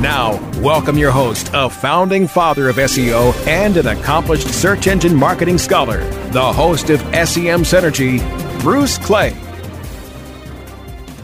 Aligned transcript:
Now, 0.00 0.38
welcome 0.60 0.96
your 0.96 1.10
host, 1.10 1.50
a 1.52 1.68
founding 1.68 2.28
father 2.28 2.68
of 2.68 2.76
SEO 2.76 3.34
and 3.48 3.76
an 3.76 3.88
accomplished 3.88 4.46
search 4.46 4.86
engine 4.86 5.12
marketing 5.12 5.58
scholar, 5.58 6.08
the 6.30 6.52
host 6.52 6.88
of 6.90 7.00
SEM 7.00 7.64
Synergy, 7.64 8.20
Bruce 8.60 8.96
Clay. 8.96 9.30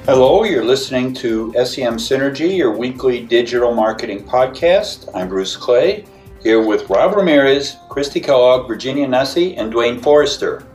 Hello, 0.07 0.43
you're 0.43 0.65
listening 0.65 1.15
to 1.15 1.53
SEM 1.53 1.99
Synergy, 1.99 2.57
your 2.57 2.77
weekly 2.77 3.21
digital 3.25 3.73
marketing 3.73 4.25
podcast. 4.25 5.09
I'm 5.15 5.29
Bruce 5.29 5.57
Clay, 5.57 6.05
here 6.43 6.67
with 6.67 6.91
Rob 6.91 7.15
Ramirez, 7.15 7.77
Kristi 7.89 8.21
Kellogg, 8.21 8.67
Virginia 8.67 9.07
Nussey, 9.07 9.57
and 9.57 9.71
Duane 9.71 10.01
Forrester. 10.01 10.67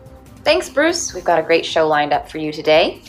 Thanks, 0.46 0.70
Bruce. 0.70 1.14
We've 1.14 1.26
got 1.26 1.38
a 1.38 1.44
great 1.44 1.66
show 1.66 1.86
lined 1.86 2.14
up 2.14 2.32
for 2.32 2.38
you 2.38 2.54
today. 2.54 3.02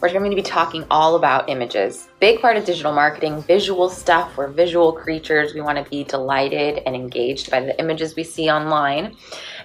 We're 0.00 0.08
going 0.08 0.30
to 0.30 0.36
be 0.36 0.40
talking 0.40 0.86
all 0.90 1.14
about 1.16 1.50
images. 1.50 2.08
Big 2.20 2.40
part 2.40 2.56
of 2.56 2.64
digital 2.64 2.90
marketing, 2.90 3.42
visual 3.42 3.90
stuff. 3.90 4.34
We're 4.34 4.48
visual 4.48 4.94
creatures. 4.94 5.52
We 5.52 5.60
want 5.60 5.76
to 5.76 5.90
be 5.90 6.04
delighted 6.04 6.82
and 6.86 6.96
engaged 6.96 7.50
by 7.50 7.60
the 7.60 7.78
images 7.78 8.16
we 8.16 8.24
see 8.24 8.48
online. 8.48 9.14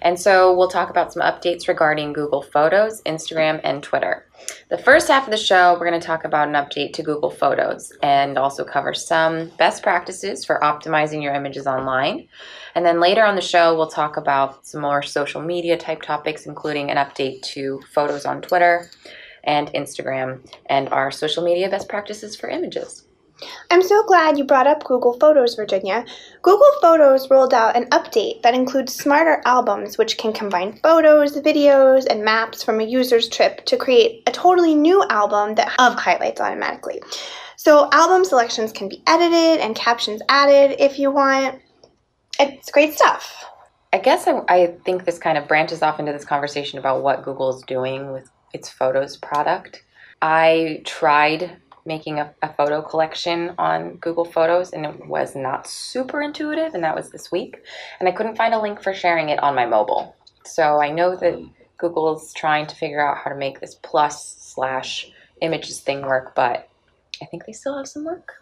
And 0.01 0.19
so 0.19 0.53
we'll 0.53 0.67
talk 0.67 0.89
about 0.89 1.13
some 1.13 1.23
updates 1.23 1.69
regarding 1.69 2.11
Google 2.11 2.41
Photos, 2.41 3.01
Instagram, 3.03 3.61
and 3.63 3.81
Twitter. 3.81 4.25
The 4.69 4.77
first 4.77 5.07
half 5.07 5.23
of 5.23 5.31
the 5.31 5.37
show, 5.37 5.77
we're 5.79 5.89
going 5.89 6.01
to 6.01 6.05
talk 6.05 6.25
about 6.25 6.49
an 6.49 6.55
update 6.55 6.91
to 6.93 7.03
Google 7.03 7.31
Photos 7.31 7.93
and 8.03 8.37
also 8.37 8.65
cover 8.65 8.93
some 8.93 9.51
best 9.57 9.83
practices 9.83 10.43
for 10.43 10.59
optimizing 10.61 11.23
your 11.23 11.33
images 11.33 11.65
online. 11.65 12.27
And 12.75 12.85
then 12.85 12.99
later 12.99 13.23
on 13.23 13.35
the 13.35 13.41
show, 13.41 13.73
we'll 13.73 13.87
talk 13.87 14.17
about 14.17 14.67
some 14.67 14.81
more 14.81 15.01
social 15.01 15.41
media 15.41 15.77
type 15.77 16.01
topics, 16.01 16.45
including 16.45 16.91
an 16.91 16.97
update 16.97 17.41
to 17.53 17.79
photos 17.93 18.25
on 18.25 18.41
Twitter 18.41 18.89
and 19.45 19.71
Instagram 19.73 20.39
and 20.67 20.89
our 20.89 21.11
social 21.11 21.43
media 21.43 21.69
best 21.69 21.89
practices 21.89 22.35
for 22.35 22.49
images. 22.49 23.05
I'm 23.69 23.81
so 23.81 24.03
glad 24.03 24.37
you 24.37 24.45
brought 24.45 24.67
up 24.67 24.83
Google 24.85 25.17
Photos, 25.19 25.55
Virginia. 25.55 26.05
Google 26.41 26.71
Photos 26.81 27.29
rolled 27.29 27.53
out 27.53 27.75
an 27.75 27.89
update 27.89 28.41
that 28.43 28.53
includes 28.53 28.95
smarter 28.95 29.41
albums, 29.45 29.97
which 29.97 30.17
can 30.17 30.31
combine 30.31 30.79
photos, 30.81 31.37
videos, 31.41 32.05
and 32.05 32.23
maps 32.23 32.63
from 32.63 32.79
a 32.79 32.85
user's 32.85 33.27
trip 33.27 33.65
to 33.65 33.77
create 33.77 34.23
a 34.27 34.31
totally 34.31 34.73
new 34.73 35.03
album 35.09 35.55
that 35.55 35.73
of 35.79 35.95
highlights 35.95 36.39
automatically. 36.39 37.01
So 37.57 37.89
album 37.91 38.23
selections 38.23 38.71
can 38.71 38.87
be 38.87 39.03
edited 39.07 39.59
and 39.59 39.75
captions 39.75 40.21
added 40.29 40.77
if 40.79 40.97
you 40.97 41.11
want. 41.11 41.59
It's 42.39 42.71
great 42.71 42.93
stuff. 42.93 43.43
I 43.91 43.97
guess 43.97 44.27
I, 44.27 44.41
I 44.47 44.75
think 44.85 45.05
this 45.05 45.17
kind 45.17 45.37
of 45.37 45.47
branches 45.47 45.81
off 45.81 45.99
into 45.99 46.11
this 46.11 46.25
conversation 46.25 46.79
about 46.79 47.01
what 47.01 47.23
Google 47.23 47.55
is 47.55 47.63
doing 47.63 48.11
with 48.11 48.29
its 48.55 48.69
photos 48.69 49.17
product. 49.17 49.83
I 50.21 50.81
tried 50.85 51.57
making 51.85 52.19
a, 52.19 52.33
a, 52.41 52.51
photo 52.53 52.81
collection 52.81 53.53
on 53.59 53.97
Google 53.97 54.25
Photos 54.25 54.71
and 54.71 54.87
it 54.87 55.05
was 55.05 55.35
not 55.35 55.67
super 55.67 56.19
intuitive, 56.19 56.73
and 56.73 56.83
that 56.83 56.95
was 56.95 57.11
this 57.11 57.31
week. 57.31 57.61
And 57.99 58.09
I 58.09 58.11
couldn't 58.11 58.37
find 58.37 58.55
a 58.55 58.61
link 58.61 58.81
for 58.81 58.93
sharing 58.93 59.29
it 59.29 59.43
on 59.43 59.53
my 59.53 59.67
mobile. 59.67 60.15
So 60.45 60.81
I 60.81 60.89
know 60.89 61.15
that 61.15 61.35
hmm. 61.35 61.47
Google 61.77 62.15
is 62.15 62.33
trying 62.33 62.65
to 62.67 62.75
figure 62.75 63.05
out 63.05 63.17
how 63.17 63.29
to 63.29 63.35
make 63.35 63.59
this 63.59 63.75
plus 63.83 64.35
slash 64.39 65.11
images 65.41 65.81
thing 65.81 66.01
work, 66.01 66.33
but 66.33 66.69
I 67.21 67.25
think 67.25 67.45
they 67.45 67.51
still 67.51 67.77
have 67.77 67.87
some 67.87 68.05
work. 68.05 68.41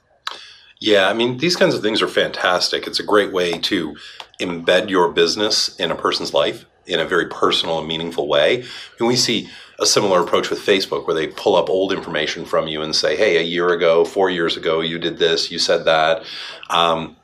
Yeah, 0.79 1.09
I 1.09 1.13
mean, 1.13 1.37
these 1.37 1.55
kinds 1.55 1.73
of 1.73 1.81
things 1.81 2.01
are 2.01 2.07
fantastic. 2.07 2.85
It's 2.85 2.99
a 2.99 3.03
great 3.03 3.33
way 3.33 3.57
to 3.57 3.95
embed 4.39 4.89
your 4.89 5.11
business 5.11 5.75
in 5.79 5.91
a 5.91 5.95
person's 5.95 6.33
life 6.33 6.65
in 6.85 6.99
a 6.99 7.05
very 7.05 7.27
personal 7.27 7.79
and 7.79 7.87
meaningful 7.87 8.27
way. 8.27 8.63
And 8.99 9.07
we 9.07 9.15
see 9.15 9.49
a 9.79 9.85
similar 9.85 10.21
approach 10.21 10.49
with 10.49 10.59
Facebook 10.59 11.07
where 11.07 11.15
they 11.15 11.27
pull 11.27 11.55
up 11.55 11.69
old 11.69 11.91
information 11.91 12.45
from 12.45 12.67
you 12.67 12.81
and 12.81 12.95
say, 12.95 13.15
hey, 13.15 13.37
a 13.37 13.41
year 13.41 13.69
ago, 13.69 14.05
four 14.05 14.29
years 14.29 14.55
ago, 14.55 14.81
you 14.81 14.99
did 14.99 15.17
this, 15.17 15.51
you 15.51 15.59
said 15.59 15.85
that. 15.85 16.23
Um, 16.69 17.15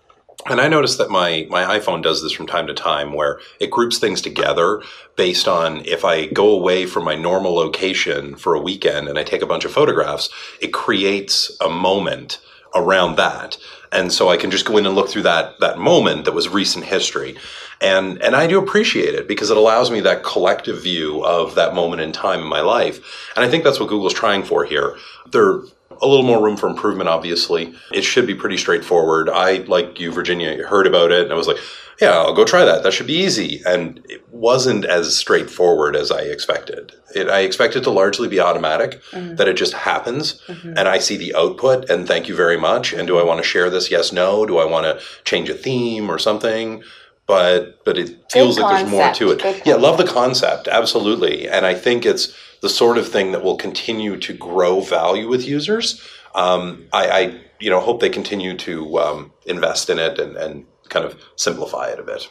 and 0.46 0.62
I 0.62 0.68
noticed 0.68 0.98
that 1.00 1.10
my, 1.10 1.48
my 1.50 1.80
iPhone 1.80 2.02
does 2.02 2.24
this 2.24 2.32
from 2.32 2.48
time 2.48 2.68
to 2.68 2.74
time 2.74 3.14
where 3.14 3.40
it 3.60 3.70
groups 3.70 3.98
things 3.98 4.22
together 4.22 4.82
based 5.18 5.48
on 5.48 5.86
if 5.86 6.06
I 6.06 6.28
go 6.28 6.50
away 6.50 6.86
from 6.86 7.04
my 7.04 7.16
normal 7.16 7.54
location 7.54 8.36
for 8.36 8.56
a 8.56 8.62
weekend 8.62 9.10
and 9.10 9.20
I 9.20 9.24
take 9.24 9.42
a 9.42 9.48
bunch 9.48 9.66
of 9.66 9.72
photographs, 9.72 10.30
it 10.62 10.72
creates 10.72 11.56
a 11.60 11.70
moment 11.70 12.40
around 12.76 13.16
that. 13.18 13.58
And 13.92 14.12
so 14.12 14.30
I 14.30 14.38
can 14.38 14.52
just 14.52 14.66
go 14.66 14.78
in 14.78 14.86
and 14.86 14.96
look 14.96 15.10
through 15.10 15.24
that 15.24 15.60
that 15.60 15.80
moment 15.80 16.26
that 16.26 16.34
was 16.34 16.48
recent 16.48 16.86
history. 16.86 17.38
And 17.82 18.22
and 18.22 18.36
I 18.36 18.48
do 18.48 18.60
appreciate 18.60 19.16
it 19.16 19.28
because 19.28 19.50
it 19.50 19.58
allows 19.58 19.90
me 19.90 20.02
that 20.02 20.24
collective 20.24 20.84
view 20.84 21.24
of 21.26 21.56
that 21.56 21.74
moment 21.74 22.02
in 22.02 22.12
time 22.12 22.42
in 22.42 22.48
my 22.48 22.62
life. 22.62 23.30
And 23.36 23.44
I 23.44 23.50
think 23.50 23.64
that's 23.64 23.80
what 23.80 23.90
Google's 23.90 24.14
trying 24.14 24.44
for 24.44 24.64
here. 24.64 24.98
They're 25.32 25.62
a 26.02 26.08
little 26.08 26.26
more 26.26 26.44
room 26.44 26.58
for 26.58 26.68
improvement, 26.68 27.10
obviously. 27.10 27.74
It 27.94 28.04
should 28.04 28.28
be 28.28 28.36
pretty 28.36 28.58
straightforward. 28.58 29.30
I, 29.30 29.58
like 29.60 30.00
you, 30.00 30.12
Virginia, 30.12 30.66
heard 30.66 30.88
about 30.88 31.12
it 31.12 31.24
and 31.24 31.32
I 31.32 31.36
was 31.36 31.48
like, 31.48 31.58
yeah, 32.00 32.12
I'll 32.12 32.34
go 32.34 32.46
try 32.46 32.64
that. 32.64 32.84
That 32.84 32.94
should 32.94 33.08
be 33.08 33.18
easy. 33.18 33.62
And 33.66 34.02
it 34.08 34.28
wasn't 34.34 34.86
as 34.86 35.18
straightforward 35.18 35.96
as 35.96 36.12
I 36.12 36.22
expected. 36.22 36.94
It, 37.14 37.28
I 37.28 37.42
expected 37.42 37.84
to 37.84 37.90
largely 37.90 38.30
be 38.30 38.40
automatic, 38.40 39.02
mm-hmm. 39.12 39.36
that 39.36 39.50
it 39.50 39.58
just 39.58 39.74
happens 39.74 40.42
mm-hmm. 40.48 40.74
and 40.78 40.88
I 40.88 41.00
see 41.00 41.18
the 41.18 41.36
output 41.36 41.90
and 41.90 42.08
thank 42.08 42.30
you 42.30 42.36
very 42.36 42.58
much. 42.58 42.94
And 42.94 43.08
do 43.08 43.18
I 43.18 43.24
want 43.24 43.40
to 43.40 43.48
share 43.48 43.70
this? 43.70 43.92
Yes, 43.92 44.14
no. 44.14 44.46
Do 44.46 44.60
I 44.60 44.66
want 44.66 44.86
to 44.86 45.04
change 45.26 45.50
a 45.50 45.54
theme 45.54 46.10
or 46.10 46.20
something? 46.20 46.84
But 47.28 47.84
but 47.86 47.98
it 47.98 48.32
feels 48.32 48.58
like 48.58 48.72
concept. 48.72 48.90
there's 48.90 49.20
more 49.20 49.36
to 49.36 49.50
it. 49.50 49.62
Yeah, 49.66 49.76
love 49.76 49.98
the 50.00 50.08
concept, 50.08 50.68
absolutely. 50.68 51.48
And 51.48 51.64
I 51.64 51.76
think 51.76 52.04
it's 52.04 52.34
the 52.62 52.70
sort 52.70 52.98
of 52.98 53.08
thing 53.08 53.32
that 53.32 53.44
will 53.44 53.58
continue 53.58 54.18
to 54.18 54.34
grow 54.34 54.82
value 54.82 55.28
with 55.28 55.48
users. 55.48 56.02
Um, 56.36 56.88
I, 56.94 57.10
I, 57.10 57.42
you 57.60 57.70
know 57.70 57.80
hope 57.80 58.00
they 58.00 58.10
continue 58.10 58.56
to 58.58 59.00
um, 59.00 59.32
invest 59.46 59.90
in 59.90 60.00
it 60.00 60.20
and, 60.20 60.38
and 60.38 60.66
kind 60.90 61.06
of 61.06 61.22
simplify 61.36 61.88
it 61.90 62.00
a 62.00 62.04
bit. 62.04 62.30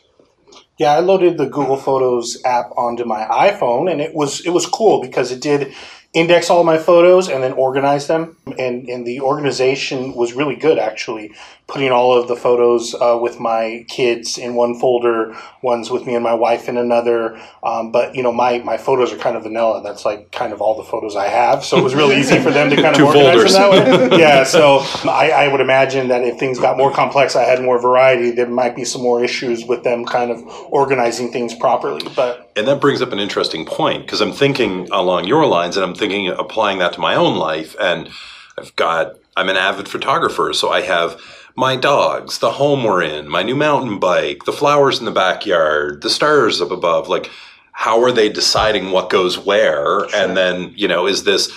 Yeah, 0.79 0.93
I 0.93 1.01
loaded 1.01 1.39
the 1.39 1.49
Google 1.49 1.77
Photos 1.77 2.41
app 2.45 2.71
onto 2.77 3.05
my 3.05 3.25
iPhone, 3.25 3.91
and 3.91 4.01
it 4.01 4.15
was 4.15 4.45
it 4.47 4.51
was 4.51 4.67
cool 4.67 5.01
because 5.01 5.33
it 5.33 5.41
did 5.41 5.75
index 6.15 6.49
all 6.49 6.65
my 6.65 6.79
photos 6.79 7.29
and 7.29 7.43
then 7.43 7.53
organize 7.53 8.07
them. 8.07 8.37
And, 8.59 8.89
and 8.89 9.07
the 9.07 9.21
organization 9.21 10.15
was 10.15 10.33
really 10.33 10.57
good, 10.57 10.79
actually, 10.79 11.33
putting 11.67 11.93
all 11.93 12.19
of 12.19 12.29
the 12.29 12.35
photos 12.35 12.95
uh, 12.95 13.19
with 13.21 13.39
my 13.39 13.85
kids 13.89 14.39
in 14.39 14.55
one 14.55 14.81
folder, 14.81 15.37
ones 15.63 15.91
with 15.91 16.07
me 16.07 16.15
and 16.15 16.25
my 16.25 16.33
wife 16.33 16.67
in 16.67 16.79
another. 16.79 17.39
Um, 17.63 17.93
but, 17.93 18.15
you 18.15 18.23
know, 18.23 18.33
my, 18.33 18.59
my 18.61 18.79
photos 18.79 19.13
are 19.13 19.19
kind 19.19 19.37
of 19.37 19.43
vanilla. 19.43 19.83
That's 19.83 20.07
like 20.07 20.33
kind 20.33 20.55
of 20.55 20.63
all 20.63 20.77
the 20.77 20.83
photos 20.83 21.15
I 21.15 21.29
have. 21.29 21.63
So 21.63 21.77
it 21.77 21.85
was 21.85 21.95
really 21.95 22.17
easy 22.17 22.39
for 22.39 22.51
them 22.51 22.71
to 22.71 22.77
kind 22.77 22.97
of 22.97 23.03
organize 23.07 23.35
folders. 23.35 23.53
them 23.53 23.71
that 23.89 24.11
way. 24.11 24.19
Yeah, 24.19 24.45
so 24.45 24.79
I, 25.09 25.31
I 25.31 25.49
would 25.49 25.61
imagine 25.61 26.09
that 26.09 26.25
if 26.25 26.39
things 26.39 26.59
got 26.59 26.77
more 26.79 26.93
complex, 26.93 27.37
I 27.37 27.45
had 27.45 27.63
more 27.63 27.81
variety, 27.81 28.31
there 28.31 28.49
might 28.49 28.75
be 28.75 28.85
some 28.85 29.03
more 29.03 29.23
issues 29.23 29.65
with 29.65 29.85
them 29.85 30.05
kind 30.07 30.31
of 30.31 30.43
organizing 30.71 31.31
things 31.31 31.55
properly. 31.55 32.09
But 32.17 32.48
And 32.59 32.67
that 32.67 32.81
brings 32.81 33.01
up 33.01 33.13
an 33.13 33.21
interesting 33.21 33.65
point 33.65 34.05
because 34.05 34.21
I'm 34.21 34.33
thinking 34.33 34.89
along 34.91 35.27
your 35.27 35.47
lines 35.47 35.77
and 35.77 35.85
I'm 35.85 35.95
thinking 35.95 36.27
applying 36.27 36.81
that 36.81 36.95
to 36.95 37.01
my 37.01 37.15
own 37.15 37.37
life. 37.39 37.77
And 37.81 38.11
I've 38.59 38.75
got, 38.75 39.15
I'm 39.37 39.49
an 39.49 39.57
avid 39.57 39.89
photographer, 39.89 40.53
so 40.53 40.69
I 40.69 40.81
have 40.81 41.21
my 41.55 41.77
dogs, 41.77 42.41
the 42.41 42.51
home 42.51 42.83
we're 42.83 43.05
in, 43.05 43.29
my 43.29 43.45
new 43.45 43.55
mountain 43.55 44.01
bike, 44.01 44.45
the 44.45 44.53
flowers 44.53 44.99
in 44.99 45.05
the 45.05 45.13
backyard, 45.13 46.03
the 46.03 46.11
stars 46.11 46.61
up 46.61 46.73
above. 46.73 47.09
Like, 47.09 47.31
how 47.71 48.03
are 48.03 48.11
they 48.11 48.29
deciding 48.29 48.91
what 48.91 49.09
goes 49.09 49.39
where? 49.39 50.13
And 50.13 50.37
then, 50.37 50.73
you 50.75 50.89
know, 50.89 51.07
is 51.07 51.23
this 51.23 51.53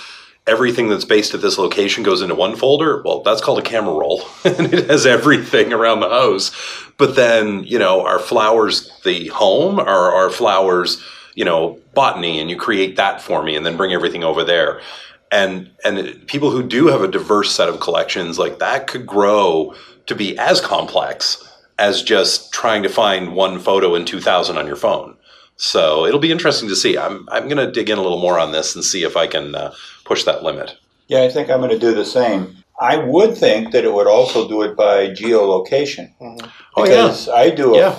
everything 0.45 0.87
that's 0.87 1.05
based 1.05 1.33
at 1.33 1.41
this 1.41 1.57
location 1.57 2.03
goes 2.03 2.21
into 2.21 2.35
one 2.35 2.55
folder? 2.55 3.01
Well, 3.03 3.23
that's 3.23 3.41
called 3.41 3.57
a 3.57 3.63
camera 3.63 3.95
roll, 3.95 4.21
and 4.45 4.71
it 4.71 4.87
has 4.87 5.07
everything 5.07 5.73
around 5.73 6.01
the 6.01 6.09
house. 6.09 6.51
But 7.01 7.15
then, 7.15 7.63
you 7.63 7.79
know, 7.79 8.05
are 8.05 8.19
flowers 8.19 8.91
the 9.03 9.25
home, 9.29 9.79
or 9.79 9.89
are 9.89 10.29
flowers, 10.29 11.01
you 11.33 11.43
know, 11.43 11.79
botany, 11.95 12.39
and 12.39 12.47
you 12.47 12.55
create 12.55 12.95
that 12.97 13.23
for 13.23 13.41
me, 13.41 13.55
and 13.55 13.65
then 13.65 13.75
bring 13.75 13.91
everything 13.91 14.23
over 14.23 14.43
there. 14.43 14.81
And 15.31 15.71
and 15.83 16.27
people 16.27 16.51
who 16.51 16.61
do 16.61 16.89
have 16.89 17.01
a 17.01 17.07
diverse 17.07 17.55
set 17.55 17.69
of 17.69 17.79
collections 17.79 18.37
like 18.37 18.59
that 18.59 18.85
could 18.85 19.07
grow 19.07 19.73
to 20.05 20.13
be 20.13 20.37
as 20.37 20.61
complex 20.61 21.43
as 21.79 22.03
just 22.03 22.53
trying 22.53 22.83
to 22.83 22.89
find 22.89 23.33
one 23.33 23.57
photo 23.57 23.95
in 23.95 24.05
2000 24.05 24.59
on 24.59 24.67
your 24.67 24.75
phone. 24.75 25.17
So 25.55 26.05
it'll 26.05 26.19
be 26.19 26.31
interesting 26.31 26.69
to 26.69 26.75
see. 26.75 26.99
I'm 26.99 27.27
I'm 27.31 27.45
going 27.45 27.65
to 27.65 27.71
dig 27.71 27.89
in 27.89 27.97
a 27.97 28.03
little 28.03 28.21
more 28.21 28.37
on 28.37 28.51
this 28.51 28.75
and 28.75 28.83
see 28.83 29.01
if 29.01 29.17
I 29.17 29.25
can 29.25 29.55
uh, 29.55 29.73
push 30.05 30.23
that 30.25 30.43
limit. 30.43 30.77
Yeah, 31.07 31.23
I 31.23 31.29
think 31.29 31.49
I'm 31.49 31.61
going 31.61 31.71
to 31.71 31.79
do 31.79 31.95
the 31.95 32.05
same. 32.05 32.60
I 32.81 32.97
would 32.97 33.37
think 33.37 33.71
that 33.71 33.85
it 33.85 33.93
would 33.93 34.07
also 34.07 34.47
do 34.49 34.63
it 34.63 34.75
by 34.75 35.09
geolocation. 35.09 36.13
Oh, 36.19 36.35
yeah. 36.77 36.83
Because 36.83 37.29
I 37.29 37.51
do 37.51 37.75
a 37.75 37.77
Yeah. 37.77 37.95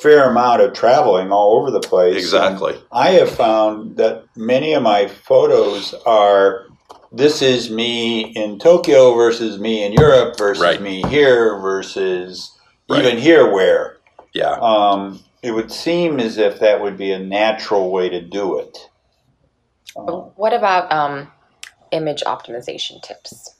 fair 0.00 0.30
amount 0.30 0.62
of 0.62 0.72
traveling 0.72 1.32
all 1.32 1.58
over 1.58 1.72
the 1.72 1.80
place. 1.80 2.16
Exactly. 2.16 2.80
I 2.92 3.10
have 3.10 3.30
found 3.30 3.96
that 3.96 4.22
many 4.36 4.74
of 4.74 4.82
my 4.84 5.08
photos 5.08 5.92
are 6.06 6.66
this 7.14 7.42
is 7.42 7.68
me 7.68 8.20
in 8.34 8.58
Tokyo 8.58 9.14
versus 9.14 9.58
me 9.58 9.84
in 9.84 9.92
Europe 9.92 10.38
versus 10.38 10.62
Right. 10.62 10.80
me 10.80 11.02
here 11.08 11.58
versus 11.60 12.50
Right. 12.88 13.04
even 13.04 13.18
here 13.18 13.50
where. 13.52 13.98
Yeah. 14.32 14.52
Um, 14.52 15.20
it 15.42 15.50
would 15.50 15.72
seem 15.72 16.20
as 16.20 16.38
if 16.38 16.60
that 16.60 16.80
would 16.80 16.96
be 16.96 17.10
a 17.12 17.18
natural 17.18 17.90
way 17.90 18.08
to 18.08 18.20
do 18.20 18.58
it. 18.60 18.88
Uh, 19.96 20.02
What 20.36 20.52
about 20.54 20.90
um, 20.92 21.30
image 21.90 22.22
optimization 22.24 23.02
tips? 23.02 23.56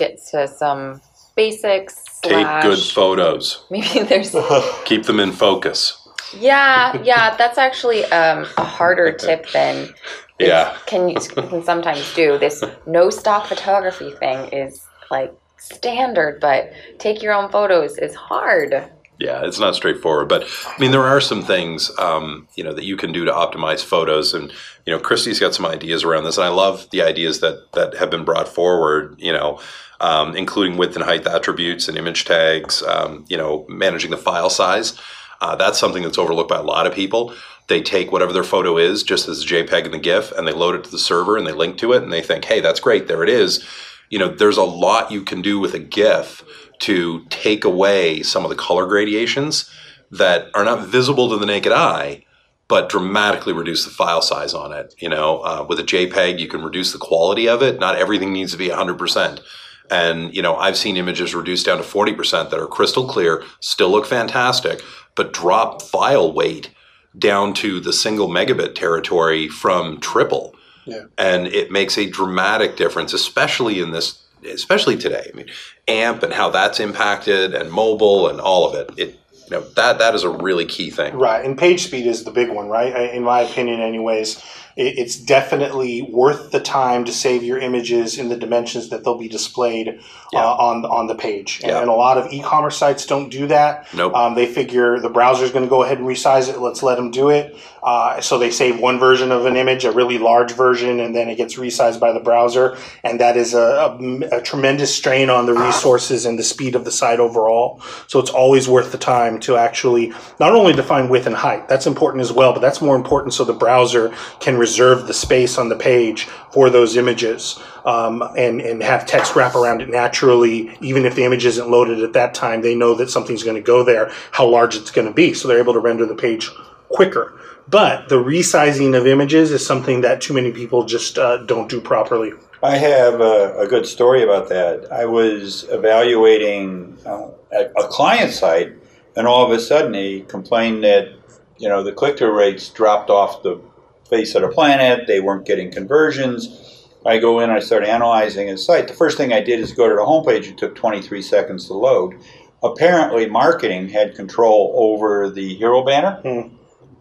Let's 0.00 0.30
get 0.32 0.40
to 0.40 0.48
some 0.48 1.00
basics. 1.36 1.96
Take 2.22 2.32
slash- 2.32 2.62
good 2.62 2.78
photos. 2.78 3.64
Maybe 3.70 4.02
there's 4.08 4.34
Keep 4.84 5.04
them 5.04 5.20
in 5.20 5.32
focus. 5.32 5.96
yeah 6.38 7.02
yeah 7.02 7.34
that's 7.36 7.58
actually 7.58 8.04
um, 8.06 8.46
a 8.56 8.64
harder 8.64 9.10
tip 9.24 9.50
than 9.52 9.92
Yeah. 10.38 10.76
can 10.86 11.08
you 11.08 11.16
can 11.16 11.62
sometimes 11.64 12.12
do. 12.14 12.38
This 12.38 12.62
no 12.86 13.10
stock 13.10 13.46
photography 13.46 14.10
thing 14.12 14.48
is 14.52 14.84
like 15.10 15.32
standard, 15.58 16.40
but 16.40 16.72
take 16.98 17.22
your 17.22 17.32
own 17.34 17.50
photos 17.50 17.98
is 17.98 18.14
hard. 18.14 18.72
Yeah, 19.18 19.44
it's 19.44 19.58
not 19.60 19.74
straightforward, 19.74 20.28
but 20.30 20.44
I 20.66 20.78
mean, 20.80 20.92
there 20.92 21.04
are 21.04 21.20
some 21.20 21.42
things 21.42 21.90
um, 21.98 22.48
you 22.54 22.64
know 22.64 22.72
that 22.72 22.84
you 22.84 22.96
can 22.96 23.12
do 23.12 23.24
to 23.26 23.32
optimize 23.32 23.84
photos, 23.84 24.32
and 24.32 24.50
you 24.86 24.92
know, 24.94 24.98
Kristi's 24.98 25.38
got 25.38 25.54
some 25.54 25.66
ideas 25.66 26.04
around 26.04 26.24
this, 26.24 26.38
and 26.38 26.46
I 26.46 26.48
love 26.48 26.88
the 26.90 27.02
ideas 27.02 27.40
that 27.40 27.70
that 27.74 27.94
have 27.96 28.08
been 28.10 28.24
brought 28.24 28.48
forward. 28.48 29.16
You 29.18 29.32
know, 29.34 29.60
um, 30.00 30.36
including 30.36 30.76
width 30.76 30.96
and 30.96 31.04
height 31.04 31.26
attributes 31.26 31.88
and 31.88 31.96
image 31.96 32.24
tags. 32.24 32.82
Um, 32.82 33.24
you 33.28 33.36
know, 33.36 33.66
managing 33.68 34.10
the 34.10 34.16
file 34.16 34.50
size. 34.50 34.98
Uh, 35.40 35.56
that's 35.56 35.78
something 35.78 36.02
that's 36.02 36.18
overlooked 36.18 36.50
by 36.50 36.58
a 36.58 36.62
lot 36.62 36.86
of 36.86 36.94
people. 36.94 37.34
They 37.68 37.80
take 37.80 38.10
whatever 38.10 38.32
their 38.32 38.44
photo 38.44 38.76
is, 38.76 39.02
just 39.02 39.28
as 39.28 39.42
a 39.42 39.46
JPEG 39.46 39.84
and 39.84 39.94
the 39.94 39.98
GIF, 39.98 40.32
and 40.32 40.46
they 40.46 40.52
load 40.52 40.74
it 40.74 40.84
to 40.84 40.90
the 40.90 40.98
server 40.98 41.36
and 41.36 41.46
they 41.46 41.52
link 41.52 41.78
to 41.78 41.92
it, 41.92 42.02
and 42.02 42.12
they 42.12 42.20
think, 42.20 42.44
"Hey, 42.44 42.60
that's 42.60 42.80
great. 42.80 43.06
There 43.06 43.22
it 43.22 43.28
is." 43.28 43.64
You 44.10 44.18
know, 44.18 44.28
there's 44.28 44.56
a 44.56 44.64
lot 44.64 45.12
you 45.12 45.22
can 45.22 45.40
do 45.40 45.60
with 45.60 45.72
a 45.74 45.78
GIF 45.78 46.42
to 46.80 47.24
take 47.30 47.64
away 47.64 48.22
some 48.22 48.44
of 48.44 48.50
the 48.50 48.56
color 48.56 48.86
gradations 48.86 49.70
that 50.10 50.48
are 50.54 50.64
not 50.64 50.86
visible 50.86 51.28
to 51.30 51.36
the 51.36 51.46
naked 51.46 51.72
eye, 51.72 52.24
but 52.66 52.88
dramatically 52.88 53.52
reduce 53.52 53.84
the 53.84 53.90
file 53.90 54.22
size 54.22 54.54
on 54.54 54.72
it. 54.72 54.94
You 54.98 55.08
know, 55.08 55.40
uh, 55.40 55.66
with 55.68 55.78
a 55.78 55.84
JPEG, 55.84 56.38
you 56.38 56.48
can 56.48 56.62
reduce 56.62 56.92
the 56.92 56.98
quality 56.98 57.48
of 57.48 57.62
it. 57.62 57.78
Not 57.78 57.96
everything 57.96 58.32
needs 58.32 58.52
to 58.52 58.58
be 58.58 58.68
100%. 58.68 59.40
And, 59.90 60.34
you 60.34 60.40
know, 60.40 60.56
I've 60.56 60.76
seen 60.76 60.96
images 60.96 61.34
reduced 61.34 61.66
down 61.66 61.78
to 61.78 61.82
40% 61.82 62.50
that 62.50 62.60
are 62.60 62.66
crystal 62.66 63.06
clear, 63.06 63.42
still 63.58 63.90
look 63.90 64.06
fantastic, 64.06 64.82
but 65.16 65.32
drop 65.32 65.82
file 65.82 66.32
weight 66.32 66.70
down 67.18 67.52
to 67.54 67.80
the 67.80 67.92
single 67.92 68.28
megabit 68.28 68.74
territory 68.74 69.48
from 69.48 69.98
triple. 70.00 70.54
Yeah. 70.86 71.04
And 71.18 71.48
it 71.48 71.70
makes 71.70 71.98
a 71.98 72.08
dramatic 72.08 72.76
difference, 72.76 73.12
especially 73.12 73.80
in 73.80 73.90
this, 73.90 74.22
especially 74.48 74.96
today. 74.96 75.30
I 75.32 75.36
mean, 75.36 75.46
AMP 75.88 76.22
and 76.22 76.32
how 76.32 76.50
that's 76.50 76.80
impacted 76.80 77.54
and 77.54 77.70
mobile 77.70 78.28
and 78.28 78.40
all 78.40 78.68
of 78.68 78.74
it. 78.74 78.98
It, 78.98 79.20
you 79.50 79.56
know, 79.56 79.68
that 79.70 79.98
that 79.98 80.14
is 80.14 80.22
a 80.22 80.30
really 80.30 80.64
key 80.64 80.90
thing. 80.90 81.14
Right, 81.16 81.44
and 81.44 81.58
page 81.58 81.84
speed 81.84 82.06
is 82.06 82.22
the 82.22 82.30
big 82.30 82.50
one, 82.50 82.68
right? 82.68 83.12
In 83.12 83.24
my 83.24 83.40
opinion, 83.40 83.80
anyways, 83.80 84.40
it's 84.76 85.16
definitely 85.16 86.02
worth 86.02 86.50
the 86.52 86.60
time 86.60 87.04
to 87.04 87.12
save 87.12 87.42
your 87.42 87.58
images 87.58 88.18
in 88.18 88.28
the 88.28 88.36
dimensions 88.36 88.88
that 88.90 89.04
they'll 89.04 89.18
be 89.18 89.28
displayed 89.28 90.00
Yeah. 90.32 90.40
uh, 90.44 90.54
on 90.54 90.84
on 90.84 91.06
the 91.06 91.14
page. 91.14 91.60
And, 91.62 91.72
Yeah. 91.72 91.80
and 91.80 91.90
a 91.90 91.94
lot 91.94 92.18
of 92.18 92.32
e-commerce 92.32 92.76
sites 92.76 93.04
don't 93.06 93.28
do 93.30 93.46
that. 93.48 93.86
Nope. 93.94 94.14
Um, 94.14 94.34
they 94.34 94.46
figure 94.46 94.98
the 95.00 95.08
browser's 95.10 95.50
going 95.50 95.64
to 95.64 95.70
go 95.70 95.82
ahead 95.82 95.98
and 95.98 96.06
resize 96.06 96.48
it. 96.48 96.60
Let's 96.60 96.82
let 96.82 96.96
them 96.96 97.10
do 97.10 97.30
it. 97.30 97.56
Uh, 97.82 98.20
so 98.20 98.38
they 98.38 98.50
save 98.50 98.78
one 98.78 98.98
version 98.98 99.32
of 99.32 99.46
an 99.46 99.56
image, 99.56 99.84
a 99.84 99.92
really 99.92 100.18
large 100.18 100.52
version, 100.52 101.00
and 101.00 101.14
then 101.14 101.28
it 101.28 101.36
gets 101.36 101.56
resized 101.56 101.98
by 101.98 102.12
the 102.12 102.20
browser, 102.20 102.76
and 103.02 103.20
that 103.20 103.36
is 103.36 103.54
a, 103.54 103.58
a, 103.58 104.38
a 104.38 104.42
tremendous 104.42 104.94
strain 104.94 105.30
on 105.30 105.46
the 105.46 105.54
resources 105.54 106.26
and 106.26 106.38
the 106.38 106.42
speed 106.42 106.74
of 106.74 106.84
the 106.84 106.92
site 106.92 107.20
overall. 107.20 107.80
So 108.06 108.18
it's 108.18 108.30
always 108.30 108.68
worth 108.68 108.92
the 108.92 108.98
time 108.98 109.40
to 109.40 109.56
actually 109.56 110.12
not 110.38 110.52
only 110.52 110.72
define 110.72 111.08
width 111.08 111.26
and 111.26 111.36
height, 111.36 111.68
that's 111.68 111.86
important 111.86 112.20
as 112.20 112.32
well, 112.32 112.52
but 112.52 112.60
that's 112.60 112.80
more 112.80 112.96
important 112.96 113.34
so 113.34 113.44
the 113.44 113.52
browser 113.52 114.14
can 114.40 114.58
reserve 114.58 115.06
the 115.06 115.14
space 115.14 115.58
on 115.58 115.68
the 115.68 115.76
page 115.76 116.24
for 116.52 116.68
those 116.70 116.96
images 116.96 117.58
um, 117.84 118.22
and, 118.36 118.60
and 118.60 118.82
have 118.82 119.06
text 119.06 119.36
wrap 119.36 119.54
around 119.54 119.80
it 119.80 119.88
naturally. 119.88 120.76
Even 120.80 121.04
if 121.04 121.14
the 121.14 121.24
image 121.24 121.46
isn't 121.46 121.70
loaded 121.70 122.02
at 122.02 122.12
that 122.12 122.34
time, 122.34 122.62
they 122.62 122.74
know 122.74 122.94
that 122.94 123.10
something's 123.10 123.42
going 123.42 123.56
to 123.56 123.62
go 123.62 123.82
there, 123.84 124.10
how 124.32 124.46
large 124.46 124.76
it's 124.76 124.90
going 124.90 125.06
to 125.06 125.14
be. 125.14 125.32
So 125.32 125.48
they're 125.48 125.58
able 125.58 125.72
to 125.72 125.78
render 125.78 126.06
the 126.06 126.14
page 126.14 126.50
quicker. 126.88 127.39
But 127.70 128.08
the 128.08 128.16
resizing 128.16 128.98
of 128.98 129.06
images 129.06 129.52
is 129.52 129.64
something 129.64 130.00
that 130.00 130.20
too 130.20 130.34
many 130.34 130.50
people 130.50 130.84
just 130.84 131.18
uh, 131.18 131.36
don't 131.44 131.68
do 131.68 131.80
properly. 131.80 132.32
I 132.64 132.76
have 132.76 133.20
a, 133.20 133.56
a 133.58 133.68
good 133.68 133.86
story 133.86 134.24
about 134.24 134.48
that. 134.48 134.90
I 134.90 135.04
was 135.04 135.64
evaluating 135.70 136.98
uh, 137.06 137.28
a, 137.52 137.84
client 137.84 138.32
site, 138.32 138.72
and 139.16 139.26
all 139.26 139.46
of 139.46 139.56
a 139.56 139.60
sudden 139.60 139.94
he 139.94 140.22
complained 140.22 140.82
that 140.82 141.12
you 141.58 141.68
know 141.68 141.84
the 141.84 141.92
click-through 141.92 142.36
rates 142.36 142.68
dropped 142.70 143.08
off 143.08 143.44
the 143.44 143.60
face 144.08 144.34
of 144.34 144.42
the 144.42 144.48
planet. 144.48 145.06
They 145.06 145.20
weren't 145.20 145.46
getting 145.46 145.70
conversions. 145.70 146.88
I 147.06 147.18
go 147.18 147.38
in, 147.38 147.50
I 147.50 147.60
start 147.60 147.84
analyzing 147.84 148.48
his 148.48 148.64
site. 148.64 148.88
The 148.88 148.94
first 148.94 149.16
thing 149.16 149.32
I 149.32 149.40
did 149.40 149.60
is 149.60 149.72
go 149.72 149.88
to 149.88 149.94
the 149.94 150.02
homepage. 150.02 150.50
It 150.50 150.58
took 150.58 150.74
23 150.74 151.22
seconds 151.22 151.66
to 151.68 151.74
load. 151.74 152.16
Apparently, 152.62 153.26
marketing 153.26 153.88
had 153.88 154.16
control 154.16 154.72
over 154.74 155.30
the 155.30 155.54
hero 155.54 155.84
banner. 155.84 156.20
Hmm. 156.22 156.56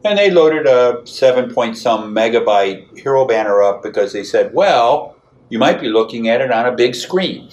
And 0.05 0.17
they 0.17 0.31
loaded 0.31 0.65
a 0.65 1.05
seven 1.05 1.53
point 1.53 1.77
some 1.77 2.13
megabyte 2.15 2.97
hero 2.97 3.25
banner 3.25 3.61
up 3.61 3.83
because 3.83 4.13
they 4.13 4.23
said, 4.23 4.53
well, 4.53 5.15
you 5.49 5.59
might 5.59 5.81
be 5.81 5.89
looking 5.89 6.29
at 6.29 6.41
it 6.41 6.51
on 6.51 6.65
a 6.65 6.71
big 6.71 6.95
screen. 6.95 7.49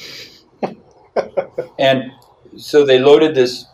and 1.78 2.12
so 2.56 2.84
they 2.84 2.98
loaded 2.98 3.34
this 3.34 3.64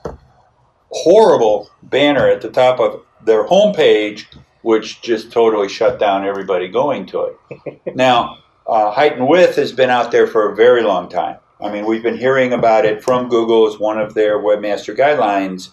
horrible 0.91 1.71
banner 1.83 2.29
at 2.29 2.41
the 2.41 2.51
top 2.51 2.81
of 2.81 3.03
their 3.25 3.45
homepage, 3.45 4.25
which 4.63 5.03
just 5.03 5.31
totally 5.33 5.69
shut 5.69 5.99
down 5.99 6.27
everybody 6.27 6.69
going 6.69 7.07
to 7.07 7.37
it. 7.51 7.81
now, 7.97 8.39
uh, 8.67 8.91
height 8.91 9.17
and 9.17 9.29
width 9.29 9.57
has 9.57 9.73
been 9.73 9.91
out 9.91 10.13
there 10.13 10.27
for 10.27 10.51
a 10.51 10.57
very 10.57 10.83
long 10.83 11.09
time. 11.09 11.37
I 11.61 11.71
mean, 11.71 11.87
we've 11.87 12.03
been 12.03 12.17
hearing 12.17 12.53
about 12.53 12.85
it 12.85 13.03
from 13.03 13.29
Google 13.29 13.69
as 13.69 13.79
one 13.79 13.99
of 13.99 14.15
their 14.15 14.39
webmaster 14.39 14.97
guidelines. 14.97 15.71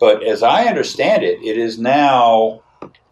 But 0.00 0.22
as 0.22 0.42
I 0.42 0.64
understand 0.64 1.22
it, 1.22 1.40
it 1.42 1.56
is 1.56 1.78
now 1.78 2.60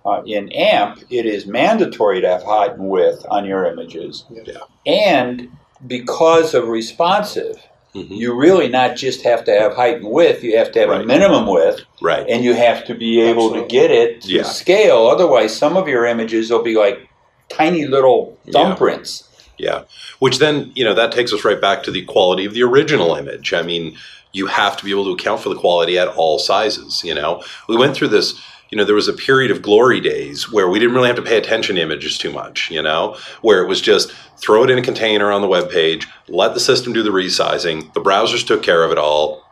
uh, 0.05 0.21
in 0.27 0.51
AMP, 0.51 0.99
it 1.11 1.27
is 1.27 1.47
mandatory 1.47 2.21
to 2.21 2.29
have 2.29 2.43
height 2.43 2.73
and 2.73 2.89
width 2.89 3.25
on 3.31 3.45
your 3.45 3.65
images. 3.67 4.25
Yeah. 4.45 4.55
And 4.85 5.49
because 5.87 6.55
of 6.55 6.67
responsive, 6.69 7.57
Mhm. 7.95 8.09
you 8.11 8.35
really 8.35 8.69
not 8.69 8.97
just 8.97 9.23
have 9.23 9.45
to 9.45 9.53
have 9.53 9.75
height 9.75 9.97
and 9.99 10.07
width, 10.11 10.43
you 10.43 10.57
have 10.57 10.73
to 10.73 10.81
have 10.81 10.91
a 10.91 11.05
minimum 11.05 11.47
width, 11.47 11.83
Right. 12.01 12.27
and 12.29 12.43
you 12.43 12.55
have 12.55 12.85
to 12.87 12.95
be 12.95 13.21
able 13.21 13.45
Absolutely. 13.55 13.61
to 13.69 13.69
get 13.69 13.91
it 13.93 14.23
to 14.23 14.29
Yeah. 14.33 14.43
scale. 14.43 15.07
Otherwise, 15.07 15.55
some 15.57 15.77
of 15.77 15.87
your 15.87 16.05
images 16.07 16.51
will 16.51 16.63
be 16.63 16.75
like 16.75 17.09
tiny 17.49 17.87
little 17.87 18.37
Yeah. 18.47 18.53
thumbprints. 18.55 19.25
Yeah. 19.59 19.83
Which 20.19 20.39
then, 20.39 20.73
you 20.75 20.85
know, 20.85 20.95
that 20.95 21.13
takes 21.13 21.33
us 21.33 21.45
right 21.45 21.61
back 21.61 21.83
to 21.85 21.91
the 21.93 22.03
quality 22.03 22.45
of 22.47 22.55
the 22.55 22.63
original 22.65 23.15
image. 23.15 23.53
I 23.53 23.63
mean, 23.63 23.97
you 24.33 24.47
have 24.47 24.77
to 24.77 24.85
be 24.85 24.91
able 24.91 25.05
to 25.05 25.13
account 25.13 25.41
for 25.41 25.49
the 25.49 25.61
quality 25.61 25.99
at 25.99 26.09
all 26.09 26.39
sizes, 26.39 27.03
you 27.05 27.15
know. 27.15 27.43
We 27.69 27.77
went 27.77 27.95
through 27.95 28.09
this, 28.09 28.41
you 28.71 28.79
know, 28.79 28.85
there 28.85 28.95
was 28.95 29.09
a 29.09 29.13
period 29.13 29.51
of 29.51 29.63
glory 29.63 30.01
days 30.01 30.51
where 30.51 30.69
we 30.69 30.79
didn't 30.79 30.95
really 30.95 31.09
have 31.09 31.17
to 31.17 31.23
pay 31.23 31.37
attention 31.37 31.77
to 31.77 31.83
images 31.83 32.17
too 32.17 32.33
much, 32.33 32.71
you 32.71 32.83
know, 32.83 33.17
where 33.43 33.63
it 33.63 33.69
was 33.69 33.81
just 33.81 34.13
throw 34.39 34.65
it 34.65 34.71
in 34.71 34.79
a 34.79 34.83
container 34.83 35.31
on 35.31 35.43
the 35.43 35.49
web 35.49 35.71
page, 35.71 36.07
let 36.29 36.55
the 36.55 36.61
system 36.61 36.93
do 36.93 37.03
the 37.03 37.11
resizing, 37.11 37.93
the 37.93 38.01
browsers 38.01 38.47
took 38.47 38.63
care 38.63 38.83
of 38.85 38.91
it 38.91 38.99
all. 38.99 39.43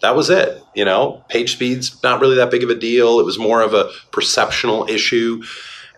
That 0.00 0.16
was 0.16 0.30
it, 0.30 0.62
you 0.74 0.86
know. 0.86 1.22
Page 1.28 1.52
speed's 1.52 2.02
not 2.02 2.20
really 2.20 2.36
that 2.36 2.50
big 2.50 2.62
of 2.62 2.70
a 2.70 2.74
deal. 2.74 3.20
It 3.20 3.26
was 3.26 3.38
more 3.38 3.60
of 3.60 3.74
a 3.74 3.90
perceptional 4.12 4.88
issue. 4.88 5.42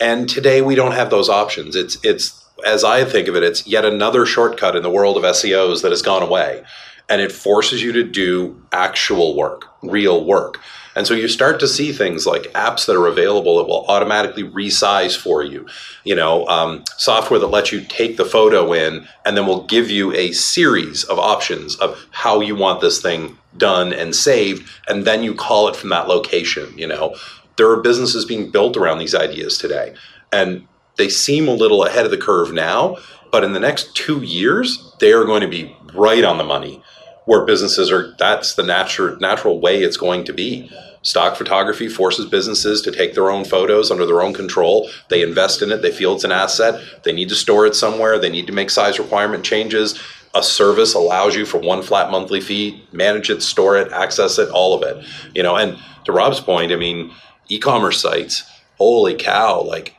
And 0.01 0.29
today 0.29 0.61
we 0.61 0.75
don't 0.75 0.93
have 0.93 1.11
those 1.11 1.29
options. 1.29 1.77
It's 1.77 1.97
it's 2.03 2.45
as 2.67 2.83
I 2.85 3.05
think 3.05 3.29
of 3.29 3.37
it, 3.37 3.43
it's 3.43 3.67
yet 3.67 3.85
another 3.85 4.27
shortcut 4.27 4.77
in 4.77 4.83
the 4.83 4.91
world 4.91 5.17
of 5.17 5.23
SEOs 5.23 5.83
that 5.83 5.91
has 5.91 6.03
gone 6.03 6.23
away. 6.23 6.65
And 7.09 7.21
it 7.21 7.33
forces 7.33 7.83
you 7.83 7.93
to 7.93 8.05
do 8.05 8.63
actual 8.73 9.37
work, 9.37 9.67
real 9.83 10.25
work. 10.25 10.61
And 10.95 11.07
so 11.07 11.15
you 11.15 11.27
start 11.27 11.59
to 11.61 11.69
see 11.69 11.93
things 11.93 12.27
like 12.27 12.53
apps 12.53 12.87
that 12.87 12.97
are 12.97 13.07
available 13.07 13.57
that 13.59 13.65
will 13.65 13.87
automatically 13.87 14.45
resize 14.45 15.17
for 15.17 15.43
you. 15.43 15.67
You 16.05 16.15
know, 16.15 16.47
um, 16.49 16.85
software 16.99 17.41
that 17.41 17.47
lets 17.47 17.73
you 17.73 17.81
take 17.81 18.17
the 18.17 18.25
photo 18.25 18.73
in 18.73 19.07
and 19.25 19.37
then 19.37 19.47
will 19.47 19.65
give 19.65 19.91
you 19.91 20.13
a 20.13 20.33
series 20.33 21.05
of 21.05 21.19
options 21.19 21.77
of 21.77 22.07
how 22.11 22.41
you 22.41 22.55
want 22.55 22.81
this 22.81 23.01
thing 23.01 23.39
done 23.57 23.93
and 23.93 24.15
saved, 24.15 24.69
and 24.89 25.05
then 25.05 25.23
you 25.23 25.35
call 25.35 25.69
it 25.69 25.77
from 25.77 25.91
that 25.91 26.09
location. 26.09 26.73
You 26.77 26.89
know, 26.89 27.17
there 27.57 27.71
are 27.71 27.81
businesses 27.81 28.25
being 28.25 28.51
built 28.51 28.77
around 28.77 28.99
these 28.99 29.15
ideas 29.15 29.59
today, 29.59 29.95
and 30.33 30.67
they 30.97 31.09
seem 31.09 31.49
a 31.49 31.55
little 31.55 31.85
ahead 31.85 32.05
of 32.05 32.11
the 32.11 32.19
curve 32.19 32.53
now. 32.53 32.97
But 33.33 33.43
in 33.43 33.53
the 33.53 33.61
next 33.61 33.97
two 33.97 34.23
years, 34.23 34.95
they 35.01 35.13
are 35.13 35.25
going 35.25 35.41
to 35.41 35.49
be 35.49 35.77
right 35.95 36.23
on 36.23 36.39
the 36.39 36.45
money 36.45 36.83
where 37.25 37.45
businesses 37.45 37.91
are 37.91 38.15
that's 38.19 38.55
the 38.55 38.63
natural 38.63 39.17
natural 39.17 39.61
way 39.61 39.83
it's 39.83 39.97
going 39.97 40.25
to 40.25 40.33
be 40.33 40.71
Stock 41.03 41.37
photography 41.37 41.89
forces 41.89 42.27
businesses 42.27 42.81
to 42.83 42.93
take 42.93 43.15
their 43.15 43.31
own 43.31 43.45
photos 43.45 43.91
under 43.91 44.07
their 44.07 44.23
own 44.23 44.33
control. 44.33 44.89
They 45.09 45.23
invest 45.23 45.61
in 45.61 45.73
it, 45.73 45.83
they 45.83 45.91
feel 45.91 46.15
it's 46.15 46.23
an 46.23 46.31
asset, 46.31 46.81
they 47.03 47.13
need 47.13 47.29
to 47.31 47.35
store 47.35 47.67
it 47.67 47.75
somewhere, 47.75 48.21
they 48.21 48.31
need 48.31 48.47
to 48.47 48.53
make 48.53 48.71
size 48.71 49.01
requirement 49.01 49.45
changes. 49.45 50.01
A 50.35 50.43
service 50.43 50.95
allows 50.95 51.35
you 51.35 51.45
for 51.45 51.59
one 51.59 51.83
flat 51.83 52.11
monthly 52.11 52.41
fee, 52.41 52.85
manage 52.93 53.31
it, 53.31 53.43
store 53.43 53.77
it, 53.77 53.93
access 53.93 54.39
it, 54.39 54.49
all 54.51 54.75
of 54.75 54.83
it. 54.85 55.05
You 55.35 55.43
know, 55.43 55.57
and 55.57 55.77
to 56.05 56.13
Rob's 56.13 56.41
point, 56.41 56.71
I 56.71 56.77
mean, 56.77 57.13
e-commerce 57.49 58.01
sites, 58.01 58.45
holy 58.79 59.17
cow, 59.17 59.61
like 59.61 59.97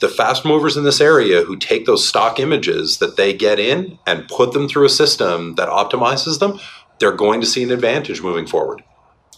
the 0.00 0.08
fast 0.08 0.44
movers 0.44 0.76
in 0.76 0.84
this 0.84 1.00
area 1.00 1.42
who 1.42 1.56
take 1.56 1.86
those 1.86 2.06
stock 2.06 2.38
images 2.38 2.98
that 2.98 3.16
they 3.16 3.32
get 3.32 3.58
in 3.58 3.98
and 4.06 4.28
put 4.28 4.52
them 4.52 4.68
through 4.68 4.84
a 4.86 4.90
system 4.90 5.54
that 5.54 5.68
optimizes 5.68 6.38
them, 6.38 6.58
they're 6.98 7.12
going 7.12 7.40
to 7.40 7.46
see 7.46 7.62
an 7.62 7.70
advantage 7.70 8.20
moving 8.22 8.46
forward. 8.46 8.82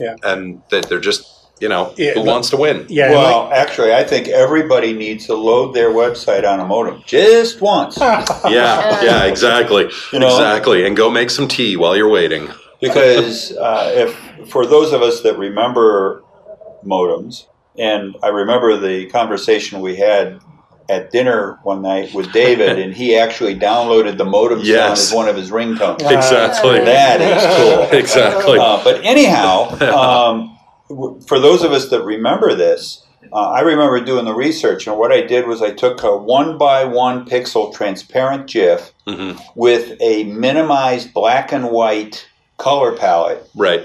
Yeah. 0.00 0.16
And 0.22 0.62
that 0.70 0.88
they're 0.88 1.00
just, 1.00 1.26
you 1.60 1.68
know, 1.68 1.92
Yeah, 1.96 2.14
who 2.14 2.20
but- 2.24 2.26
wants 2.26 2.50
to 2.50 2.56
win? 2.56 2.86
Yeah. 2.88 3.10
Well, 3.10 3.44
like- 3.44 3.52
actually, 3.52 3.92
I 3.94 4.04
think 4.04 4.28
everybody 4.28 4.92
needs 4.92 5.26
to 5.26 5.34
load 5.34 5.74
their 5.74 5.90
website 5.90 6.44
on 6.48 6.60
a 6.60 6.64
modem 6.64 7.02
just 7.06 7.60
once. 7.60 7.96
Yeah, 8.00 9.02
yeah, 9.02 9.24
exactly. 9.26 9.88
You 10.12 10.18
know? 10.20 10.28
Exactly. 10.28 10.86
And 10.86 10.96
go 10.96 11.10
make 11.10 11.30
some 11.30 11.46
tea 11.48 11.76
while 11.76 11.96
you're 11.96 12.08
waiting. 12.08 12.48
because 12.80 13.52
uh, 13.56 13.92
if 13.94 14.48
for 14.50 14.66
those 14.66 14.92
of 14.92 15.02
us 15.02 15.20
that 15.22 15.36
remember 15.36 16.22
modems, 16.84 17.46
and 17.78 18.16
I 18.22 18.28
remember 18.28 18.76
the 18.76 19.06
conversation 19.06 19.80
we 19.80 19.96
had 19.96 20.40
at 20.88 21.10
dinner 21.10 21.58
one 21.64 21.82
night 21.82 22.14
with 22.14 22.32
David, 22.32 22.78
and 22.78 22.94
he 22.94 23.16
actually 23.16 23.54
downloaded 23.58 24.16
the 24.16 24.24
modem 24.24 24.60
sound 24.60 24.92
as 24.92 25.12
one 25.12 25.28
of 25.28 25.36
his 25.36 25.50
ringtones. 25.50 26.00
Yeah. 26.00 26.16
Exactly. 26.16 26.80
That 26.80 27.20
is 27.20 27.56
cool. 27.90 27.98
Exactly. 27.98 28.58
Uh, 28.58 28.82
but 28.82 29.04
anyhow, 29.04 29.68
um, 29.94 30.58
w- 30.88 31.20
for 31.26 31.38
those 31.38 31.62
of 31.62 31.72
us 31.72 31.90
that 31.90 32.02
remember 32.02 32.54
this, 32.54 33.04
uh, 33.32 33.50
I 33.50 33.60
remember 33.60 34.00
doing 34.00 34.24
the 34.24 34.32
research, 34.32 34.86
and 34.86 34.96
what 34.96 35.12
I 35.12 35.20
did 35.20 35.46
was 35.46 35.60
I 35.60 35.72
took 35.72 36.02
a 36.02 36.16
one 36.16 36.56
by 36.56 36.84
one 36.84 37.26
pixel 37.26 37.74
transparent 37.74 38.46
GIF 38.48 38.92
hmm 39.06 39.32
with 39.54 40.00
a 40.00 40.24
minimized 40.24 41.12
black 41.12 41.52
and 41.52 41.70
white 41.70 42.26
color 42.56 42.96
palette, 42.96 43.46
Right. 43.54 43.84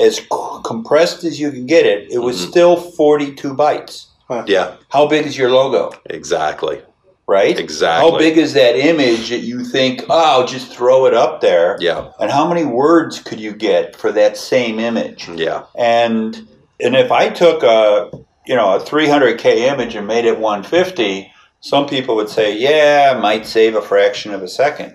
As 0.00 0.20
compressed 0.64 1.24
as 1.24 1.40
you 1.40 1.50
can 1.50 1.66
get 1.66 1.86
it. 1.86 2.10
It 2.10 2.18
was 2.18 2.40
Mhm. 2.44 2.48
still 2.50 2.76
42 2.76 3.54
bytes. 3.54 4.06
Yeah, 4.46 4.72
How 4.90 5.06
big 5.06 5.26
is 5.26 5.38
your 5.38 5.50
logo? 5.50 5.90
exactly. 6.10 6.80
Right? 7.26 7.58
Exactly. 7.58 8.10
How 8.10 8.16
big 8.18 8.38
is 8.38 8.54
that 8.54 8.76
image 8.76 9.28
that 9.30 9.40
you 9.40 9.62
think, 9.64 10.04
oh, 10.08 10.18
I'll 10.40 10.46
just 10.46 10.68
throw 10.72 11.04
it 11.06 11.12
up 11.14 11.40
there? 11.42 11.76
Yeah. 11.80 12.04
And 12.20 12.30
how 12.30 12.46
many 12.48 12.64
words 12.64 13.18
could 13.20 13.38
you 13.40 13.52
get 13.52 13.96
for 13.96 14.10
that 14.12 14.36
same 14.38 14.78
image? 14.78 15.28
Yeah. 15.34 15.62
And 15.76 16.46
and 16.80 16.94
if 16.94 17.10
I 17.10 17.28
took 17.28 17.62
a 17.62 18.08
you 18.46 18.54
know 18.56 18.74
a 18.76 18.80
300k 18.80 19.66
image 19.68 19.94
and 19.94 20.06
made 20.06 20.24
it 20.24 20.38
150, 20.38 21.30
some 21.60 21.86
people 21.86 22.14
would 22.16 22.30
say, 22.30 22.56
yeah, 22.56 23.18
might 23.20 23.46
save 23.46 23.74
a 23.76 23.82
fraction 23.82 24.32
of 24.32 24.42
a 24.42 24.48
second. 24.48 24.94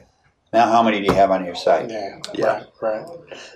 Now, 0.54 0.72
how 0.72 0.84
many 0.84 1.00
do 1.00 1.06
you 1.06 1.14
have 1.14 1.32
on 1.32 1.44
your 1.44 1.56
site? 1.56 1.90
Yeah, 1.90 2.20
Yeah. 2.36 2.46
right, 2.46 2.66
right. 2.80 3.06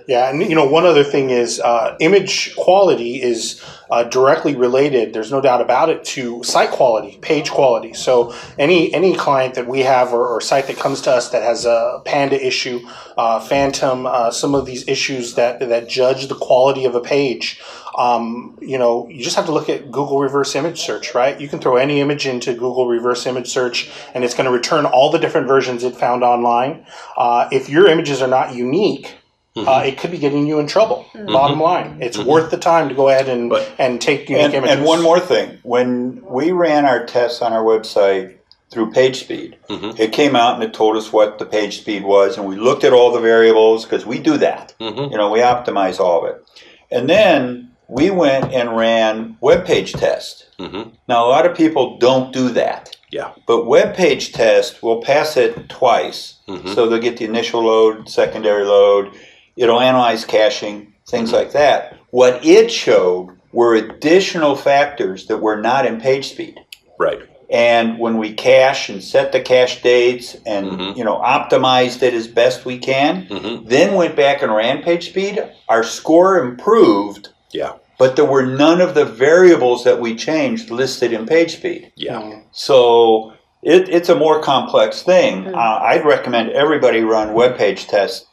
Yeah, 0.08 0.30
and 0.30 0.42
you 0.42 0.56
know, 0.56 0.66
one 0.66 0.84
other 0.84 1.04
thing 1.04 1.30
is 1.30 1.60
uh, 1.60 1.96
image 2.00 2.56
quality 2.56 3.22
is 3.22 3.62
uh, 3.88 4.02
directly 4.02 4.56
related. 4.56 5.12
There's 5.12 5.30
no 5.30 5.40
doubt 5.40 5.60
about 5.60 5.90
it 5.90 6.02
to 6.16 6.42
site 6.42 6.72
quality, 6.72 7.18
page 7.22 7.52
quality. 7.52 7.94
So 7.94 8.34
any 8.58 8.92
any 8.92 9.14
client 9.14 9.54
that 9.54 9.68
we 9.68 9.80
have 9.80 10.12
or, 10.12 10.26
or 10.26 10.40
site 10.40 10.66
that 10.66 10.76
comes 10.76 11.00
to 11.02 11.12
us 11.12 11.30
that 11.30 11.44
has 11.44 11.64
a 11.64 12.02
Panda 12.04 12.44
issue, 12.44 12.80
uh, 13.16 13.38
Phantom, 13.38 14.04
uh, 14.04 14.32
some 14.32 14.56
of 14.56 14.66
these 14.66 14.88
issues 14.88 15.34
that 15.34 15.60
that 15.60 15.88
judge 15.88 16.26
the 16.26 16.34
quality 16.34 16.84
of 16.84 16.96
a 16.96 17.00
page. 17.00 17.60
Um, 17.98 18.56
you 18.62 18.78
know, 18.78 19.08
you 19.08 19.24
just 19.24 19.34
have 19.36 19.46
to 19.46 19.52
look 19.52 19.68
at 19.68 19.90
Google 19.90 20.20
reverse 20.20 20.54
image 20.54 20.80
search, 20.80 21.14
right? 21.16 21.38
You 21.40 21.48
can 21.48 21.58
throw 21.58 21.76
any 21.76 22.00
image 22.00 22.26
into 22.26 22.52
Google 22.54 22.86
reverse 22.86 23.26
image 23.26 23.48
search, 23.48 23.90
and 24.14 24.22
it's 24.24 24.34
going 24.34 24.44
to 24.46 24.52
return 24.52 24.86
all 24.86 25.10
the 25.10 25.18
different 25.18 25.48
versions 25.48 25.82
it 25.82 25.96
found 25.96 26.22
online. 26.22 26.86
Uh, 27.16 27.48
if 27.50 27.68
your 27.68 27.88
images 27.88 28.22
are 28.22 28.28
not 28.28 28.54
unique, 28.54 29.16
uh, 29.56 29.82
it 29.84 29.98
could 29.98 30.12
be 30.12 30.18
getting 30.18 30.46
you 30.46 30.60
in 30.60 30.68
trouble. 30.68 31.04
Bottom 31.26 31.60
line, 31.60 31.98
it's 32.00 32.16
worth 32.16 32.52
the 32.52 32.56
time 32.58 32.88
to 32.88 32.94
go 32.94 33.08
ahead 33.08 33.28
and 33.28 33.50
But- 33.50 33.68
and 33.78 34.00
take 34.00 34.28
unique 34.30 34.44
And, 34.44 34.54
images. 34.54 34.76
and 34.76 34.86
one 34.86 35.02
more 35.02 35.18
thing: 35.18 35.58
when 35.64 36.22
we 36.24 36.52
ran 36.52 36.84
our 36.84 37.04
tests 37.04 37.42
on 37.42 37.52
our 37.52 37.64
website 37.64 38.34
through 38.70 38.92
PageSpeed, 38.92 39.54
Mhm. 39.68 39.98
it 39.98 40.12
came 40.12 40.36
out 40.36 40.54
and 40.54 40.62
it 40.62 40.72
told 40.72 40.96
us 40.96 41.12
what 41.12 41.40
the 41.40 41.44
page 41.46 41.78
speed 41.80 42.04
was, 42.04 42.36
and 42.38 42.46
we 42.46 42.54
looked 42.54 42.84
at 42.84 42.92
all 42.92 43.10
the 43.10 43.18
variables 43.18 43.84
because 43.84 44.06
we 44.06 44.20
do 44.20 44.36
that. 44.36 44.74
hmm 44.78 45.06
You 45.10 45.16
know, 45.18 45.30
we 45.30 45.40
optimize 45.40 45.98
all 45.98 46.20
of 46.20 46.30
it, 46.30 46.44
and 46.92 47.08
then 47.10 47.70
we 47.88 48.10
went 48.10 48.52
and 48.52 48.76
ran 48.76 49.36
web 49.40 49.64
page 49.64 49.92
test. 49.92 50.46
hmm 50.58 50.82
Now, 51.08 51.26
a 51.26 51.28
lot 51.28 51.46
of 51.46 51.56
people 51.56 51.98
don't 51.98 52.32
do 52.32 52.48
that. 52.50 52.94
Yeah. 53.10 53.30
But 53.46 53.66
web 53.66 53.94
page 53.96 54.32
test 54.32 54.82
will 54.82 55.00
pass 55.00 55.36
it 55.36 55.68
twice. 55.70 56.34
Mhm. 56.48 56.74
So 56.74 56.86
they'll 56.86 56.98
get 57.00 57.16
the 57.16 57.24
initial 57.24 57.62
load, 57.62 58.08
secondary 58.08 58.64
load. 58.64 59.12
It'll 59.56 59.80
analyze 59.80 60.24
caching, 60.26 60.92
things 61.08 61.32
like 61.32 61.52
that. 61.52 61.96
What 62.10 62.44
it 62.44 62.70
showed 62.70 63.30
were 63.52 63.74
additional 63.74 64.54
factors 64.56 65.26
that 65.26 65.38
were 65.38 65.56
not 65.56 65.86
in 65.86 66.00
page 66.00 66.28
speed. 66.30 66.60
Right. 66.98 67.20
And 67.50 67.98
when 67.98 68.18
we 68.18 68.34
cache 68.34 68.90
and 68.90 69.02
set 69.02 69.32
the 69.32 69.40
cache 69.40 69.80
dates 69.80 70.36
and 70.44 70.70
Mhm. 70.72 70.96
you 70.98 71.04
know 71.04 71.16
optimized 71.16 72.02
it 72.02 72.12
as 72.12 72.28
best 72.28 72.66
we 72.66 72.76
can, 72.78 73.22
hmm 73.30 73.64
then 73.66 73.94
went 73.94 74.14
back 74.16 74.42
and 74.42 74.54
ran 74.54 74.82
page 74.82 75.08
speed, 75.08 75.42
our 75.68 75.82
score 75.82 76.38
improved, 76.38 77.30
Yeah. 77.52 77.72
but 77.98 78.16
there 78.16 78.24
were 78.24 78.44
none 78.46 78.80
of 78.80 78.94
the 78.94 79.04
variables 79.04 79.84
that 79.84 80.00
we 80.00 80.14
changed 80.14 80.70
listed 80.70 81.12
in 81.12 81.26
page 81.26 81.56
speed. 81.56 81.92
Yeah. 81.96 82.20
Mm. 82.20 82.42
So 82.52 83.32
it, 83.62 83.88
it's 83.88 84.08
a 84.08 84.14
more 84.14 84.40
complex 84.40 85.02
thing. 85.02 85.44
Mm. 85.44 85.54
Uh, 85.54 85.82
I'd 85.84 86.04
recommend 86.04 86.50
everybody 86.50 87.00
run 87.02 87.32
web 87.32 87.56
page 87.56 87.86
tests 87.86 88.26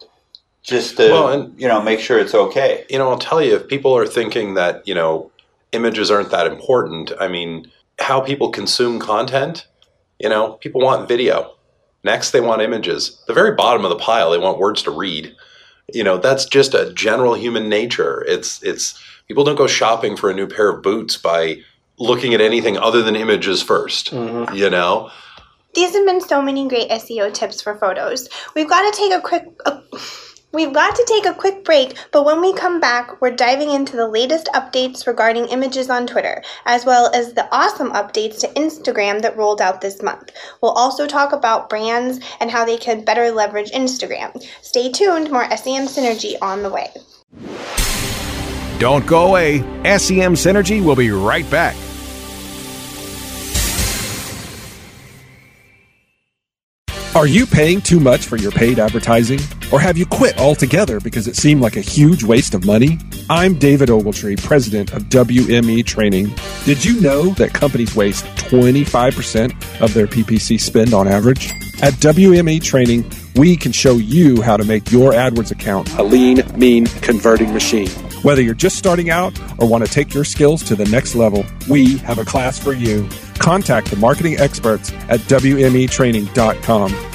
just 0.63 0.97
to 0.97 1.09
Well, 1.09 1.29
and- 1.29 1.59
you 1.59 1.67
know 1.67 1.81
make 1.81 1.99
sure 1.99 2.19
it's 2.19 2.35
okay. 2.35 2.85
You 2.89 2.97
know, 2.99 3.09
I'll 3.09 3.17
tell 3.19 3.41
you, 3.41 3.55
if 3.55 3.67
people 3.67 3.95
are 3.95 4.05
thinking 4.07 4.53
that, 4.55 4.87
you 4.87 4.93
know, 4.95 5.31
images 5.71 6.09
aren't 6.11 6.31
that 6.31 6.47
important, 6.47 7.11
I 7.19 7.27
mean, 7.27 7.71
how 7.99 8.21
people 8.21 8.49
consume 8.49 8.99
content, 8.99 9.67
you 10.19 10.29
know, 10.29 10.53
people 10.53 10.81
want 10.81 11.07
video. 11.07 11.51
Next, 12.03 12.31
they 12.31 12.41
want 12.41 12.61
images. 12.61 13.19
The 13.27 13.33
very 13.33 13.55
bottom 13.55 13.83
of 13.83 13.89
the 13.89 13.95
pile, 13.97 14.29
they 14.31 14.37
want 14.37 14.59
words 14.59 14.83
to 14.83 14.91
read. 14.91 15.35
You 15.93 16.03
know, 16.03 16.17
that's 16.17 16.45
just 16.45 16.73
a 16.73 16.91
general 16.93 17.35
human 17.35 17.69
nature. 17.69 18.23
It's, 18.27 18.61
it's, 18.63 18.99
people 19.27 19.43
don't 19.43 19.55
go 19.55 19.67
shopping 19.67 20.17
for 20.17 20.29
a 20.29 20.33
new 20.33 20.47
pair 20.47 20.69
of 20.69 20.81
boots 20.81 21.15
by 21.17 21.57
looking 21.97 22.33
at 22.33 22.41
anything 22.41 22.77
other 22.77 23.01
than 23.01 23.15
images 23.15 23.63
1st 23.63 24.11
Mhm. 24.11 24.55
you 24.55 24.69
know? 24.69 25.09
These 25.75 25.93
have 25.93 26.05
been 26.05 26.21
so 26.21 26.41
many 26.41 26.67
great 26.67 26.89
SEO 26.89 27.33
tips 27.33 27.61
for 27.61 27.75
photos. 27.77 28.29
We've 28.55 28.69
got 28.69 28.91
to 28.91 28.97
take 28.97 29.13
a 29.13 29.21
quick 29.21 29.45
a, 29.65 29.79
We've 30.55 30.71
got 30.71 30.95
to 30.95 31.03
take 31.05 31.25
a 31.25 31.33
quick 31.33 31.65
break, 31.65 31.97
but 32.13 32.23
when 32.23 32.39
we 32.39 32.53
come 32.53 32.79
back, 32.79 33.19
we're 33.19 33.35
diving 33.35 33.71
into 33.71 33.97
the 33.97 34.07
latest 34.07 34.47
updates 34.55 35.05
regarding 35.05 35.49
images 35.49 35.89
on 35.89 36.07
Twitter, 36.07 36.41
as 36.65 36.85
well 36.85 37.13
as 37.13 37.33
the 37.33 37.45
awesome 37.53 37.91
updates 37.91 38.39
to 38.39 38.47
Instagram 38.53 39.21
that 39.21 39.35
rolled 39.35 39.59
out 39.59 39.81
this 39.81 40.01
month. 40.01 40.31
We'll 40.61 40.71
also 40.71 41.07
talk 41.07 41.33
about 41.33 41.67
brands 41.67 42.21
and 42.39 42.49
how 42.49 42.63
they 42.63 42.77
can 42.77 43.03
better 43.03 43.31
leverage 43.31 43.71
Instagram. 43.71 44.41
Stay 44.61 44.89
tuned, 44.93 45.29
more 45.29 45.43
SEM 45.57 45.87
Synergy 45.87 46.35
on 46.41 46.63
the 46.63 46.69
way. 46.69 46.87
Don't 48.79 49.05
go 49.05 49.27
away. 49.27 49.57
SEM 49.97 50.35
Synergy 50.35 50.81
will 50.81 50.95
be 50.95 51.11
right 51.11 51.49
back. 51.51 51.75
Are 57.15 57.27
you 57.27 57.45
paying 57.45 57.79
too 57.79 58.01
much 58.01 58.25
for 58.25 58.35
your 58.35 58.51
paid 58.51 58.77
advertising? 58.77 59.39
Or 59.71 59.79
have 59.79 59.97
you 59.97 60.05
quit 60.05 60.37
altogether 60.37 60.99
because 60.99 61.29
it 61.29 61.37
seemed 61.37 61.61
like 61.61 61.77
a 61.77 61.81
huge 61.81 62.25
waste 62.25 62.53
of 62.53 62.65
money? 62.65 62.99
I'm 63.29 63.57
David 63.57 63.87
Ogletree, 63.87 64.43
president 64.43 64.91
of 64.91 65.03
WME 65.03 65.85
Training. 65.85 66.35
Did 66.65 66.83
you 66.83 66.99
know 66.99 67.29
that 67.35 67.53
companies 67.53 67.95
waste 67.95 68.25
25% 68.25 69.81
of 69.81 69.93
their 69.93 70.07
PPC 70.07 70.59
spend 70.59 70.93
on 70.93 71.07
average? 71.07 71.51
At 71.81 71.93
WME 71.93 72.61
Training, 72.61 73.09
we 73.37 73.55
can 73.55 73.71
show 73.71 73.93
you 73.93 74.41
how 74.41 74.57
to 74.57 74.65
make 74.65 74.91
your 74.91 75.13
AdWords 75.13 75.51
account 75.51 75.89
a 75.93 76.03
lean, 76.03 76.43
mean, 76.57 76.85
converting 76.85 77.53
machine. 77.53 78.04
Whether 78.25 78.41
you're 78.41 78.55
just 78.55 78.75
starting 78.75 79.11
out 79.11 79.39
or 79.59 79.69
want 79.69 79.85
to 79.85 79.91
take 79.91 80.11
your 80.11 80.23
skills 80.23 80.63
to 80.63 80.75
the 80.75 80.85
next 80.85 81.13
level, 81.13 81.45
we 81.69 81.99
have 81.99 82.17
a 82.17 82.25
class 82.25 82.57
for 82.57 82.73
you. 82.73 83.07
Contact 83.37 83.91
the 83.91 83.97
marketing 83.97 84.39
experts 84.39 84.91
at 85.09 85.19
WMEtraining.com. 85.19 87.14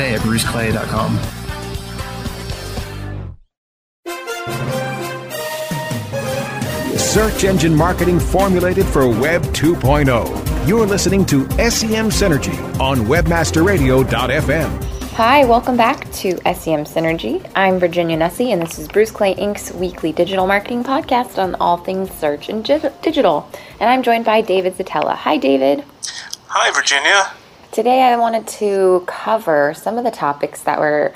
at 0.09 0.21
bruceclay.com. 0.21 1.19
Search 6.97 7.43
engine 7.43 7.75
marketing 7.75 8.19
formulated 8.21 8.85
for 8.85 9.05
Web 9.07 9.41
2.0. 9.43 10.67
You're 10.67 10.85
listening 10.85 11.25
to 11.25 11.43
SEM 11.49 12.09
Synergy 12.09 12.57
on 12.79 12.99
WebmasterRadio.fm. 12.99 14.83
Hi, 15.15 15.43
welcome 15.43 15.75
back 15.75 16.09
to 16.13 16.37
SEM 16.37 16.85
Synergy. 16.85 17.45
I'm 17.53 17.79
Virginia 17.79 18.17
Nussey, 18.17 18.53
and 18.53 18.61
this 18.61 18.79
is 18.79 18.87
Bruce 18.87 19.11
Clay 19.11 19.35
Inc.'s 19.35 19.73
weekly 19.73 20.13
digital 20.13 20.47
marketing 20.47 20.85
podcast 20.85 21.37
on 21.37 21.55
all 21.55 21.75
things 21.75 22.09
search 22.11 22.47
and 22.47 22.63
digital. 22.63 23.49
And 23.81 23.89
I'm 23.89 24.03
joined 24.03 24.23
by 24.23 24.39
David 24.39 24.75
Szetela. 24.75 25.15
Hi, 25.15 25.35
David. 25.35 25.83
Hi, 26.47 26.71
Virginia. 26.71 27.33
Today, 27.71 28.01
I 28.01 28.17
wanted 28.17 28.47
to 28.59 29.01
cover 29.07 29.73
some 29.73 29.97
of 29.97 30.03
the 30.03 30.11
topics 30.11 30.63
that 30.63 30.77
were 30.77 31.13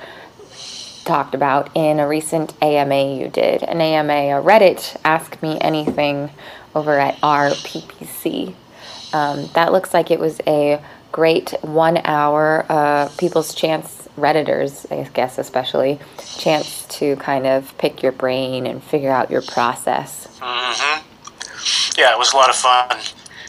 talked 1.03 1.35
about 1.35 1.69
in 1.75 2.00
a 2.00 2.07
recent 2.07 2.53
AMA 2.62 3.17
you 3.17 3.27
did. 3.27 3.62
An 3.62 3.81
AMA, 3.81 4.13
a 4.13 4.41
Reddit 4.41 4.95
Ask 5.03 5.41
Me 5.43 5.59
Anything 5.59 6.29
over 6.74 6.97
at 6.97 7.19
RPPC. 7.19 8.55
Um, 9.12 9.50
that 9.53 9.74
looks 9.74 9.93
like 9.93 10.12
it 10.12 10.19
was 10.19 10.39
a 10.47 10.81
great 11.12 11.53
one 11.62 11.97
hour, 12.05 12.65
uh, 12.69 13.09
people's 13.17 13.53
chance, 13.53 14.07
Redditors, 14.15 14.89
I 14.89 15.09
guess, 15.09 15.38
especially, 15.38 16.00
chance 16.38 16.85
to 16.88 17.17
kind 17.17 17.47
of 17.47 17.77
pick 17.77 18.01
your 18.01 18.13
brain 18.13 18.65
and 18.65 18.81
figure 18.81 19.12
out 19.12 19.29
your 19.29 19.41
process. 19.41 20.27
Mm-hmm. 20.39 22.00
Yeah, 22.00 22.13
it 22.13 22.17
was 22.17 22.31
a 22.31 22.38
lot 22.38 22.50
of 22.50 22.55
fun. 22.55 22.97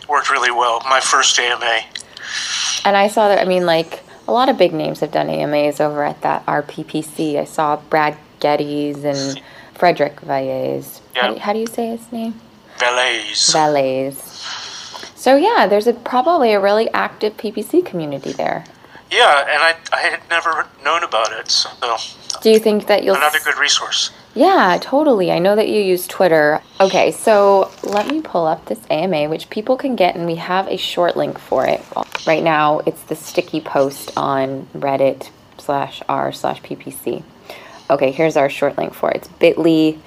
Worked 0.08 0.28
really 0.30 0.50
well. 0.50 0.80
My 0.88 0.98
first 0.98 1.38
AMA. 1.38 1.84
And 2.84 2.96
I 2.96 3.08
saw 3.08 3.28
that, 3.28 3.40
I 3.40 3.44
mean, 3.44 3.66
like, 3.66 4.02
a 4.28 4.32
lot 4.32 4.48
of 4.48 4.58
big 4.58 4.72
names 4.72 5.00
have 5.00 5.12
done 5.12 5.28
AMAs 5.28 5.80
over 5.80 6.02
at 6.04 6.20
that 6.22 6.44
RPPC. 6.46 7.38
I 7.38 7.44
saw 7.44 7.76
Brad 7.76 8.16
Geddes 8.40 9.04
and 9.04 9.40
Frederick 9.74 10.20
Vallaeys. 10.20 11.00
How, 11.14 11.34
do, 11.34 11.38
how 11.38 11.52
do 11.52 11.58
you 11.58 11.66
say 11.66 11.88
his 11.88 12.10
name? 12.12 12.40
Valets. 12.78 13.52
Valles. 13.52 14.42
So, 15.14 15.36
yeah, 15.36 15.66
there's 15.66 15.86
a, 15.86 15.92
probably 15.92 16.52
a 16.52 16.60
really 16.60 16.88
active 16.90 17.36
PPC 17.36 17.84
community 17.84 18.32
there. 18.32 18.64
Yeah, 19.10 19.40
and 19.40 19.62
I, 19.62 19.76
I 19.92 20.00
had 20.00 20.20
never 20.28 20.66
known 20.84 21.02
about 21.02 21.32
it, 21.32 21.48
so 21.48 21.70
Do 22.42 22.50
you 22.50 22.58
think 22.58 22.86
that 22.88 23.04
you'll. 23.04 23.16
another 23.16 23.38
good 23.44 23.56
resource. 23.56 24.10
Yeah, 24.36 24.76
totally. 24.82 25.32
I 25.32 25.38
know 25.38 25.56
that 25.56 25.66
you 25.66 25.80
use 25.80 26.06
Twitter. 26.06 26.60
Okay, 26.78 27.10
so 27.10 27.70
let 27.82 28.06
me 28.06 28.20
pull 28.20 28.46
up 28.46 28.66
this 28.66 28.80
AMA, 28.90 29.30
which 29.30 29.48
people 29.48 29.78
can 29.78 29.96
get, 29.96 30.14
and 30.14 30.26
we 30.26 30.34
have 30.34 30.68
a 30.68 30.76
short 30.76 31.16
link 31.16 31.38
for 31.38 31.64
it. 31.64 31.82
Right 32.26 32.42
now, 32.42 32.80
it's 32.80 33.00
the 33.04 33.16
sticky 33.16 33.62
post 33.62 34.12
on 34.14 34.66
Reddit 34.74 35.30
slash 35.56 36.02
r 36.06 36.32
slash 36.32 36.60
ppc. 36.60 37.22
Okay, 37.88 38.10
here's 38.10 38.36
our 38.36 38.50
short 38.50 38.76
link 38.76 38.92
for 38.92 39.10
it. 39.10 39.16
It's 39.16 39.28
bit.ly 39.28 39.98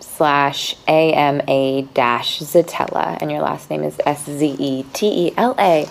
slash 0.00 0.74
ama 0.88 1.82
dash 1.92 2.38
Szetela, 2.40 3.18
and 3.20 3.30
your 3.30 3.42
last 3.42 3.68
name 3.68 3.82
is 3.82 4.00
S 4.06 4.24
Z 4.24 4.56
E 4.58 4.84
T 4.94 5.26
E 5.26 5.34
L 5.36 5.54
A. 5.58 5.86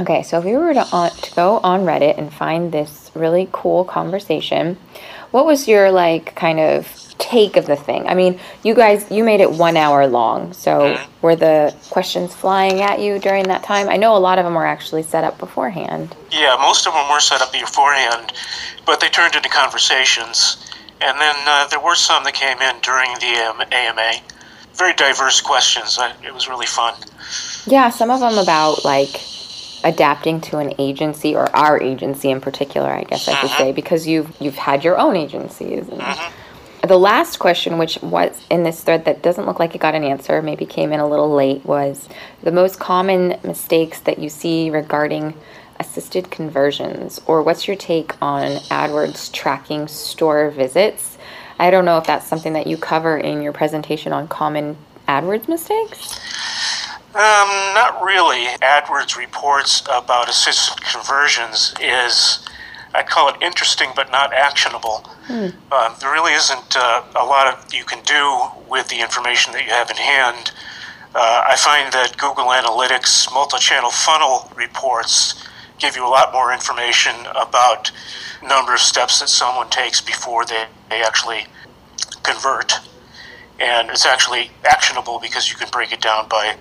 Okay, 0.00 0.24
so 0.24 0.38
if 0.38 0.44
we 0.44 0.56
were 0.56 0.74
to, 0.74 0.84
on, 0.90 1.10
to 1.10 1.34
go 1.36 1.58
on 1.58 1.82
Reddit 1.82 2.18
and 2.18 2.34
find 2.34 2.72
this 2.72 3.12
really 3.14 3.48
cool 3.52 3.84
conversation, 3.84 4.78
what 5.32 5.44
was 5.44 5.66
your 5.66 5.90
like 5.90 6.34
kind 6.36 6.60
of 6.60 7.14
take 7.18 7.56
of 7.56 7.66
the 7.66 7.76
thing? 7.76 8.06
I 8.06 8.14
mean, 8.14 8.38
you 8.62 8.74
guys, 8.74 9.10
you 9.10 9.24
made 9.24 9.40
it 9.40 9.50
one 9.50 9.76
hour 9.76 10.06
long, 10.06 10.52
so 10.52 10.98
were 11.22 11.36
the 11.36 11.74
questions 11.90 12.34
flying 12.34 12.80
at 12.80 13.00
you 13.00 13.18
during 13.18 13.44
that 13.44 13.62
time? 13.62 13.88
I 13.88 13.96
know 13.96 14.16
a 14.16 14.18
lot 14.18 14.38
of 14.38 14.44
them 14.44 14.54
were 14.54 14.66
actually 14.66 15.02
set 15.02 15.24
up 15.24 15.38
beforehand. 15.38 16.14
Yeah, 16.30 16.56
most 16.60 16.86
of 16.86 16.92
them 16.92 17.08
were 17.10 17.20
set 17.20 17.40
up 17.40 17.52
beforehand, 17.52 18.32
but 18.86 19.00
they 19.00 19.08
turned 19.08 19.34
into 19.34 19.48
conversations. 19.48 20.70
And 21.00 21.18
then 21.20 21.36
uh, 21.46 21.66
there 21.68 21.80
were 21.80 21.96
some 21.96 22.22
that 22.24 22.34
came 22.34 22.58
in 22.58 22.80
during 22.80 23.12
the 23.14 23.50
um, 23.50 23.60
AMA. 23.72 24.12
Very 24.74 24.94
diverse 24.94 25.40
questions. 25.40 25.98
I, 25.98 26.14
it 26.24 26.32
was 26.32 26.48
really 26.48 26.66
fun. 26.66 26.94
Yeah, 27.66 27.90
some 27.90 28.10
of 28.10 28.20
them 28.20 28.38
about 28.38 28.84
like 28.84 29.20
adapting 29.84 30.40
to 30.42 30.58
an 30.58 30.74
agency 30.78 31.34
or 31.34 31.54
our 31.54 31.80
agency 31.80 32.30
in 32.30 32.40
particular, 32.40 32.88
I 32.88 33.04
guess 33.04 33.28
I 33.28 33.34
should 33.34 33.50
uh-huh. 33.50 33.58
say, 33.58 33.72
because 33.72 34.06
you've 34.06 34.34
you've 34.40 34.56
had 34.56 34.84
your 34.84 34.98
own 34.98 35.16
agencies. 35.16 35.88
And 35.88 36.00
uh-huh. 36.00 36.30
The 36.82 36.98
last 36.98 37.38
question, 37.38 37.78
which 37.78 37.96
was 38.02 38.44
in 38.50 38.64
this 38.64 38.82
thread 38.82 39.04
that 39.04 39.22
doesn't 39.22 39.46
look 39.46 39.60
like 39.60 39.76
it 39.76 39.80
got 39.80 39.94
an 39.94 40.02
answer, 40.02 40.42
maybe 40.42 40.66
came 40.66 40.92
in 40.92 40.98
a 40.98 41.06
little 41.06 41.32
late, 41.32 41.64
was 41.64 42.08
the 42.42 42.50
most 42.50 42.80
common 42.80 43.38
mistakes 43.44 44.00
that 44.00 44.18
you 44.18 44.28
see 44.28 44.68
regarding 44.68 45.34
assisted 45.78 46.32
conversions, 46.32 47.20
or 47.26 47.40
what's 47.40 47.68
your 47.68 47.76
take 47.76 48.20
on 48.20 48.56
AdWords 48.62 49.30
tracking 49.32 49.86
store 49.86 50.50
visits? 50.50 51.18
I 51.60 51.70
don't 51.70 51.84
know 51.84 51.98
if 51.98 52.04
that's 52.04 52.26
something 52.26 52.54
that 52.54 52.66
you 52.66 52.76
cover 52.76 53.16
in 53.16 53.42
your 53.42 53.52
presentation 53.52 54.12
on 54.12 54.26
common 54.26 54.76
AdWords 55.06 55.46
mistakes. 55.46 56.18
Um, 57.14 57.74
not 57.74 58.02
really. 58.02 58.46
AdWords 58.62 59.16
reports 59.18 59.82
about 59.90 60.30
assisted 60.30 60.82
conversions 60.82 61.74
is, 61.78 62.48
I 62.94 63.02
call 63.02 63.28
it 63.28 63.36
interesting 63.42 63.90
but 63.94 64.10
not 64.10 64.32
actionable. 64.32 65.04
Uh, 65.70 65.98
there 65.98 66.10
really 66.10 66.32
isn't 66.32 66.74
uh, 66.74 67.02
a 67.14 67.24
lot 67.24 67.52
of 67.52 67.74
you 67.74 67.84
can 67.84 68.02
do 68.04 68.40
with 68.66 68.88
the 68.88 69.00
information 69.00 69.52
that 69.52 69.62
you 69.62 69.70
have 69.70 69.90
in 69.90 69.96
hand. 69.96 70.52
Uh, 71.14 71.44
I 71.46 71.54
find 71.56 71.92
that 71.92 72.16
Google 72.16 72.46
Analytics 72.46 73.30
multi-channel 73.34 73.90
funnel 73.90 74.50
reports 74.56 75.46
give 75.78 75.96
you 75.96 76.06
a 76.06 76.08
lot 76.08 76.32
more 76.32 76.50
information 76.50 77.14
about 77.36 77.90
number 78.42 78.72
of 78.72 78.80
steps 78.80 79.20
that 79.20 79.28
someone 79.28 79.68
takes 79.68 80.00
before 80.00 80.46
they, 80.46 80.64
they 80.88 81.02
actually 81.02 81.44
convert. 82.22 82.72
And 83.60 83.90
it's 83.90 84.06
actually 84.06 84.50
actionable 84.64 85.18
because 85.20 85.50
you 85.50 85.56
can 85.56 85.68
break 85.70 85.92
it 85.92 86.00
down 86.00 86.26
by 86.28 86.56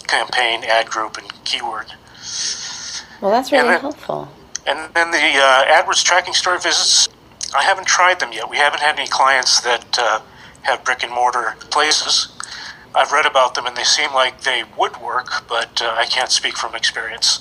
campaign, 0.00 0.64
ad 0.64 0.86
group, 0.88 1.18
and 1.18 1.32
keyword. 1.44 1.92
Well, 3.20 3.30
that's 3.30 3.52
really 3.52 3.68
that- 3.68 3.80
helpful. 3.80 4.28
And 4.66 4.92
then 4.94 5.12
the 5.12 5.18
uh, 5.18 5.64
AdWords 5.66 6.02
tracking 6.02 6.34
store 6.34 6.58
visits, 6.58 7.08
I 7.56 7.62
haven't 7.62 7.86
tried 7.86 8.18
them 8.18 8.32
yet. 8.32 8.50
We 8.50 8.56
haven't 8.56 8.80
had 8.80 8.98
any 8.98 9.06
clients 9.06 9.60
that 9.60 9.96
uh, 9.96 10.20
have 10.62 10.84
brick 10.84 11.04
and 11.04 11.12
mortar 11.12 11.54
places. 11.70 12.28
I've 12.92 13.12
read 13.12 13.26
about 13.26 13.54
them 13.54 13.66
and 13.66 13.76
they 13.76 13.84
seem 13.84 14.12
like 14.12 14.40
they 14.40 14.64
would 14.76 15.00
work, 15.00 15.44
but 15.48 15.80
uh, 15.80 15.94
I 15.96 16.06
can't 16.06 16.30
speak 16.30 16.56
from 16.56 16.74
experience. 16.74 17.38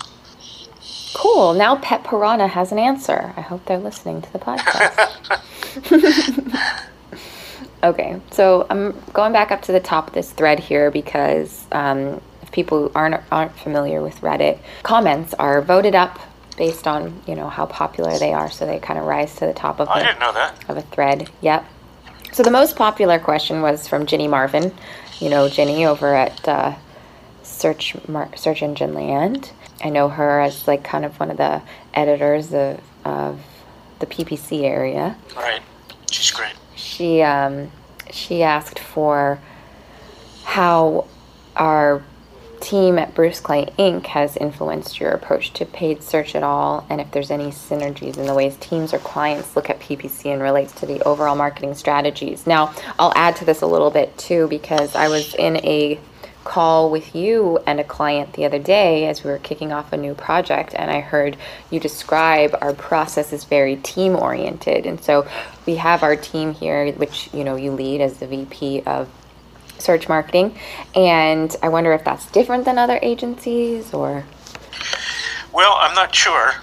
Cool. 1.15 1.53
Now 1.53 1.77
Pet 1.77 2.03
Piranha 2.03 2.47
has 2.47 2.71
an 2.71 2.77
answer. 2.77 3.33
I 3.37 3.41
hope 3.41 3.65
they're 3.65 3.77
listening 3.77 4.21
to 4.21 4.33
the 4.33 4.39
podcast. 4.39 5.39
okay, 7.83 8.19
so 8.31 8.67
I'm 8.69 8.99
going 9.13 9.31
back 9.31 9.51
up 9.51 9.61
to 9.63 9.71
the 9.71 9.79
top 9.79 10.09
of 10.09 10.13
this 10.13 10.31
thread 10.31 10.59
here 10.59 10.91
because 10.91 11.65
um, 11.71 12.21
people 12.55 12.89
aren't 12.95 13.21
aren't 13.31 13.55
familiar 13.59 14.01
with 14.01 14.21
Reddit, 14.21 14.57
comments 14.81 15.33
are 15.35 15.61
voted 15.61 15.93
up 15.93 16.17
based 16.57 16.87
on 16.87 17.21
you 17.27 17.35
know 17.35 17.49
how 17.49 17.65
popular 17.65 18.17
they 18.17 18.31
are, 18.33 18.49
so 18.49 18.65
they 18.65 18.79
kind 18.79 18.97
of 18.97 19.05
rise 19.05 19.35
to 19.35 19.45
the 19.45 19.53
top 19.53 19.79
of 19.81 19.89
I 19.89 19.99
the 19.99 20.05
didn't 20.05 20.19
know 20.21 20.31
that. 20.33 20.69
of 20.69 20.77
a 20.77 20.81
thread. 20.81 21.29
Yep. 21.41 21.65
So 22.31 22.43
the 22.43 22.51
most 22.51 22.75
popular 22.77 23.19
question 23.19 23.61
was 23.61 23.87
from 23.87 24.05
Ginny 24.05 24.27
Marvin, 24.27 24.73
you 25.19 25.29
know 25.29 25.49
Ginny 25.49 25.85
over 25.85 26.15
at 26.15 26.47
uh, 26.47 26.75
Search 27.43 27.95
Mar- 28.07 28.35
Search 28.37 28.63
Engine 28.63 28.93
Land. 28.93 29.51
I 29.83 29.89
know 29.89 30.07
her 30.07 30.39
as 30.39 30.65
like 30.67 30.83
kind 30.85 31.03
of 31.03 31.19
one 31.19 31.29
of 31.29 31.37
the 31.37 31.61
editors 31.93 32.53
of, 32.53 32.79
of 33.03 33.41
the 33.99 34.05
PPC 34.05 34.63
area. 34.63 35.17
Right. 35.35 35.61
She's 36.09 36.31
great. 36.31 36.53
She 36.75 37.21
um, 37.21 37.69
she 38.11 38.43
asked 38.43 38.79
for 38.79 39.39
how 40.45 41.05
our 41.57 42.01
team 42.65 42.97
at 42.97 43.13
Bruce 43.13 43.39
Clay 43.39 43.67
Inc. 43.77 44.07
has 44.07 44.35
influenced 44.37 44.99
your 44.99 45.11
approach 45.11 45.53
to 45.53 45.65
paid 45.67 46.01
search 46.01 46.33
at 46.33 46.41
all, 46.41 46.85
and 46.89 46.99
if 46.99 47.11
there's 47.11 47.29
any 47.29 47.49
synergies 47.49 48.17
in 48.17 48.25
the 48.25 48.33
ways 48.33 48.57
teams 48.59 48.91
or 48.91 48.97
clients 48.97 49.55
look 49.55 49.69
at 49.69 49.79
PPC 49.79 50.33
and 50.33 50.41
relates 50.41 50.73
to 50.73 50.87
the 50.87 50.99
overall 51.03 51.35
marketing 51.35 51.75
strategies. 51.75 52.47
Now, 52.47 52.73
I'll 52.97 53.13
add 53.15 53.35
to 53.37 53.45
this 53.45 53.61
a 53.61 53.67
little 53.67 53.91
bit 53.91 54.17
too 54.17 54.47
because 54.47 54.95
I 54.95 55.09
was 55.09 55.35
in 55.35 55.57
a 55.57 55.99
call 56.43 56.89
with 56.89 57.15
you 57.15 57.59
and 57.67 57.79
a 57.79 57.83
client 57.83 58.33
the 58.33 58.45
other 58.45 58.59
day 58.59 59.07
as 59.07 59.23
we 59.23 59.29
were 59.29 59.39
kicking 59.39 59.71
off 59.71 59.91
a 59.93 59.97
new 59.97 60.13
project 60.13 60.75
and 60.75 60.91
I 60.91 61.01
heard 61.01 61.37
you 61.71 61.79
describe 61.79 62.55
our 62.61 62.71
process 62.71 63.33
is 63.33 63.45
very 63.45 63.77
team 63.77 64.15
oriented 64.15 64.85
and 64.85 65.03
so 65.03 65.27
we 65.65 65.77
have 65.77 66.03
our 66.03 66.15
team 66.15 66.53
here 66.53 66.91
which 66.93 67.33
you 67.33 67.43
know 67.43 67.55
you 67.55 67.71
lead 67.71 67.99
as 67.99 68.19
the 68.19 68.27
VP 68.27 68.83
of 68.83 69.09
search 69.85 70.09
marketing 70.09 70.57
and 70.95 71.55
I 71.61 71.69
wonder 71.69 71.93
if 71.93 72.03
that's 72.03 72.29
different 72.31 72.65
than 72.65 72.77
other 72.77 72.99
agencies 73.01 73.93
or 73.93 74.25
Well, 75.53 75.77
I'm 75.79 75.95
not 75.95 76.13
sure. 76.13 76.53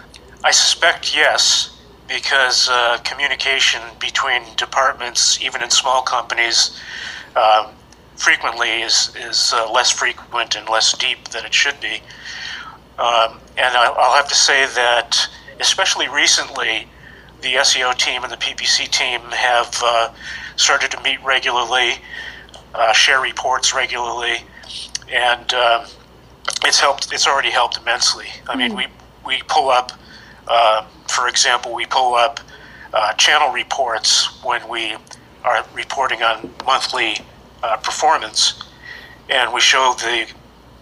I 0.44 0.50
suspect 0.50 1.14
yes, 1.14 1.80
because 2.08 2.68
uh, 2.68 2.98
communication 3.04 3.80
between 4.00 4.42
departments, 4.56 5.40
even 5.40 5.62
in 5.62 5.70
small 5.70 6.02
companies, 6.02 6.80
um, 7.36 7.68
frequently 8.16 8.82
is 8.82 9.14
is 9.16 9.52
uh, 9.54 9.70
less 9.70 9.90
frequent 9.90 10.56
and 10.56 10.68
less 10.68 10.96
deep 10.98 11.28
than 11.28 11.44
it 11.44 11.54
should 11.54 11.78
be. 11.80 12.02
Um, 12.98 13.40
and 13.56 13.74
I'll 13.76 14.14
have 14.14 14.28
to 14.28 14.34
say 14.34 14.66
that, 14.66 15.28
especially 15.60 16.08
recently, 16.08 16.86
the 17.40 17.54
SEO 17.54 17.96
team 17.96 18.22
and 18.22 18.32
the 18.32 18.36
PPC 18.36 18.88
team 18.88 19.20
have 19.30 19.80
uh, 19.82 20.12
started 20.56 20.90
to 20.92 21.02
meet 21.02 21.22
regularly, 21.24 21.94
uh, 22.74 22.92
share 22.92 23.20
reports 23.20 23.74
regularly, 23.74 24.38
and 25.10 25.52
um, 25.54 25.86
it's 26.64 26.80
helped. 26.80 27.12
It's 27.12 27.26
already 27.26 27.50
helped 27.50 27.78
immensely. 27.78 28.26
I 28.48 28.56
mean, 28.56 28.74
we 28.74 28.86
we 29.24 29.42
pull 29.48 29.70
up, 29.70 29.92
uh, 30.48 30.84
for 31.08 31.28
example, 31.28 31.74
we 31.74 31.86
pull 31.86 32.14
up 32.14 32.40
uh, 32.92 33.12
channel 33.14 33.52
reports 33.52 34.42
when 34.44 34.66
we 34.68 34.96
are 35.44 35.64
reporting 35.74 36.22
on 36.22 36.50
monthly 36.66 37.16
uh, 37.62 37.76
performance, 37.76 38.62
and 39.28 39.52
we 39.52 39.60
show 39.60 39.94
the 39.98 40.26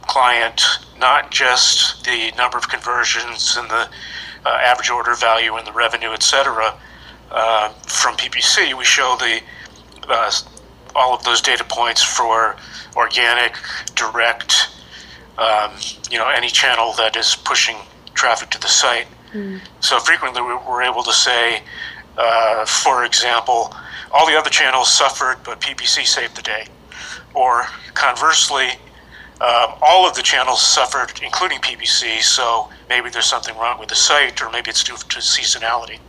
client 0.03 0.63
not 0.99 1.31
just 1.31 2.05
the 2.05 2.33
number 2.37 2.59
of 2.59 2.69
conversions 2.69 3.57
and 3.57 3.71
the 3.71 3.89
uh, 4.45 4.49
average 4.63 4.91
order 4.91 5.15
value 5.15 5.57
and 5.57 5.67
the 5.67 5.73
revenue, 5.73 6.11
et 6.11 6.23
cetera, 6.23 6.75
uh, 7.31 7.69
from 7.87 8.17
PPC. 8.17 8.77
We 8.77 8.85
show 8.85 9.17
the 9.19 9.41
uh, 10.09 10.31
all 10.95 11.15
of 11.15 11.23
those 11.25 11.41
data 11.41 11.65
points 11.65 12.03
for 12.03 12.57
organic, 12.97 13.57
direct, 13.95 14.69
um, 15.39 15.73
you 16.11 16.19
know, 16.19 16.29
any 16.29 16.49
channel 16.49 16.93
that 16.95 17.17
is 17.17 17.37
pushing 17.37 17.77
traffic 18.15 18.51
to 18.51 18.61
the 18.61 18.69
site. 18.69 19.07
So 19.81 19.99
frequently 20.01 20.43
we- 20.43 20.55
we're 20.55 20.83
able 20.83 21.05
to 21.05 21.13
say, 21.13 21.63
uh, 22.19 22.65
for 22.65 23.05
example, 23.05 23.75
all 24.13 24.27
the 24.27 24.37
other 24.37 24.51
channels 24.51 24.93
suffered, 24.93 25.43
but 25.45 25.61
PPC 25.61 26.05
saved 26.05 26.35
the 26.37 26.43
day. 26.43 26.67
Or 27.33 27.69
conversely, 27.95 28.81
um, 29.41 29.75
all 29.81 30.07
of 30.09 30.15
the 30.15 30.23
channels 30.23 30.61
suffered, 30.61 31.13
including 31.23 31.61
PPC, 31.61 32.21
so 32.21 32.69
maybe 32.89 33.09
there's 33.09 33.27
something 33.27 33.57
wrong 33.57 33.79
with 33.79 33.89
the 33.89 33.95
site, 33.95 34.43
or 34.43 34.51
maybe 34.51 34.69
it's 34.71 34.83
due 34.83 34.97
to 34.97 35.19
seasonality. 35.21 36.01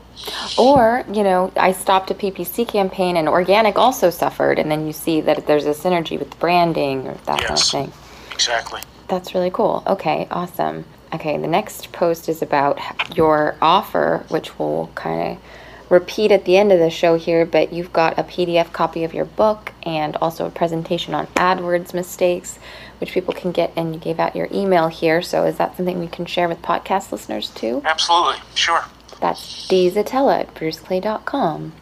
Or, 0.57 1.03
you 1.11 1.23
know, 1.23 1.51
I 1.55 1.71
stopped 1.71 2.11
a 2.11 2.13
PPC 2.13 2.67
campaign 2.67 3.17
and 3.17 3.27
organic 3.27 3.77
also 3.77 4.09
suffered, 4.09 4.59
and 4.59 4.69
then 4.69 4.85
you 4.85 4.93
see 4.93 5.21
that 5.21 5.47
there's 5.47 5.65
a 5.65 5.71
synergy 5.71 6.19
with 6.19 6.29
the 6.29 6.37
branding 6.37 7.07
or 7.07 7.13
that 7.25 7.39
kind 7.39 7.51
of 7.51 7.59
thing. 7.59 7.91
Exactly. 8.31 8.81
That's 9.07 9.33
really 9.33 9.51
cool. 9.51 9.83
Okay, 9.87 10.27
awesome. 10.31 10.85
Okay, 11.13 11.37
the 11.37 11.47
next 11.47 11.91
post 11.91 12.29
is 12.29 12.41
about 12.41 12.79
your 13.15 13.55
offer, 13.61 14.25
which 14.29 14.57
we'll 14.57 14.89
kind 14.95 15.31
of 15.31 15.37
repeat 15.91 16.31
at 16.31 16.45
the 16.45 16.55
end 16.55 16.71
of 16.71 16.79
the 16.79 16.89
show 16.89 17.17
here, 17.17 17.45
but 17.45 17.73
you've 17.73 17.91
got 17.91 18.17
a 18.17 18.23
PDF 18.23 18.71
copy 18.71 19.03
of 19.03 19.13
your 19.13 19.25
book 19.25 19.73
and 19.83 20.15
also 20.17 20.45
a 20.45 20.49
presentation 20.49 21.13
on 21.13 21.27
AdWords 21.27 21.93
mistakes, 21.93 22.57
which 22.99 23.11
people 23.11 23.33
can 23.33 23.51
get, 23.51 23.73
and 23.75 23.93
you 23.93 23.99
gave 23.99 24.17
out 24.17 24.35
your 24.35 24.47
email 24.53 24.87
here. 24.87 25.21
So 25.21 25.43
is 25.43 25.57
that 25.57 25.75
something 25.75 25.99
we 25.99 26.07
can 26.07 26.25
share 26.25 26.47
with 26.47 26.61
podcast 26.61 27.11
listeners 27.11 27.49
too? 27.49 27.81
Absolutely. 27.83 28.37
Sure. 28.55 28.85
That's 29.21 29.67
dszetela 29.67 30.41
at 30.41 30.53
bruceclay.com. 30.53 31.73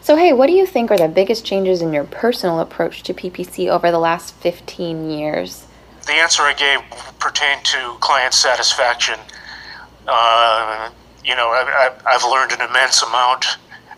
So, 0.00 0.16
hey, 0.16 0.32
what 0.32 0.46
do 0.46 0.52
you 0.52 0.66
think 0.66 0.90
are 0.90 0.98
the 0.98 1.08
biggest 1.08 1.44
changes 1.44 1.80
in 1.80 1.92
your 1.92 2.04
personal 2.04 2.58
approach 2.58 3.02
to 3.04 3.14
PPC 3.14 3.68
over 3.68 3.90
the 3.90 3.98
last 3.98 4.34
15 4.34 5.10
years? 5.10 5.66
the 6.10 6.16
answer 6.16 6.42
I 6.42 6.54
gave 6.54 6.80
pertained 7.18 7.64
to 7.66 7.96
client 8.00 8.34
satisfaction. 8.34 9.18
Uh, 10.08 10.90
you 11.24 11.36
know, 11.36 11.48
I, 11.48 11.90
I, 12.06 12.14
I've 12.14 12.24
learned 12.24 12.52
an 12.52 12.68
immense 12.68 13.02
amount 13.02 13.46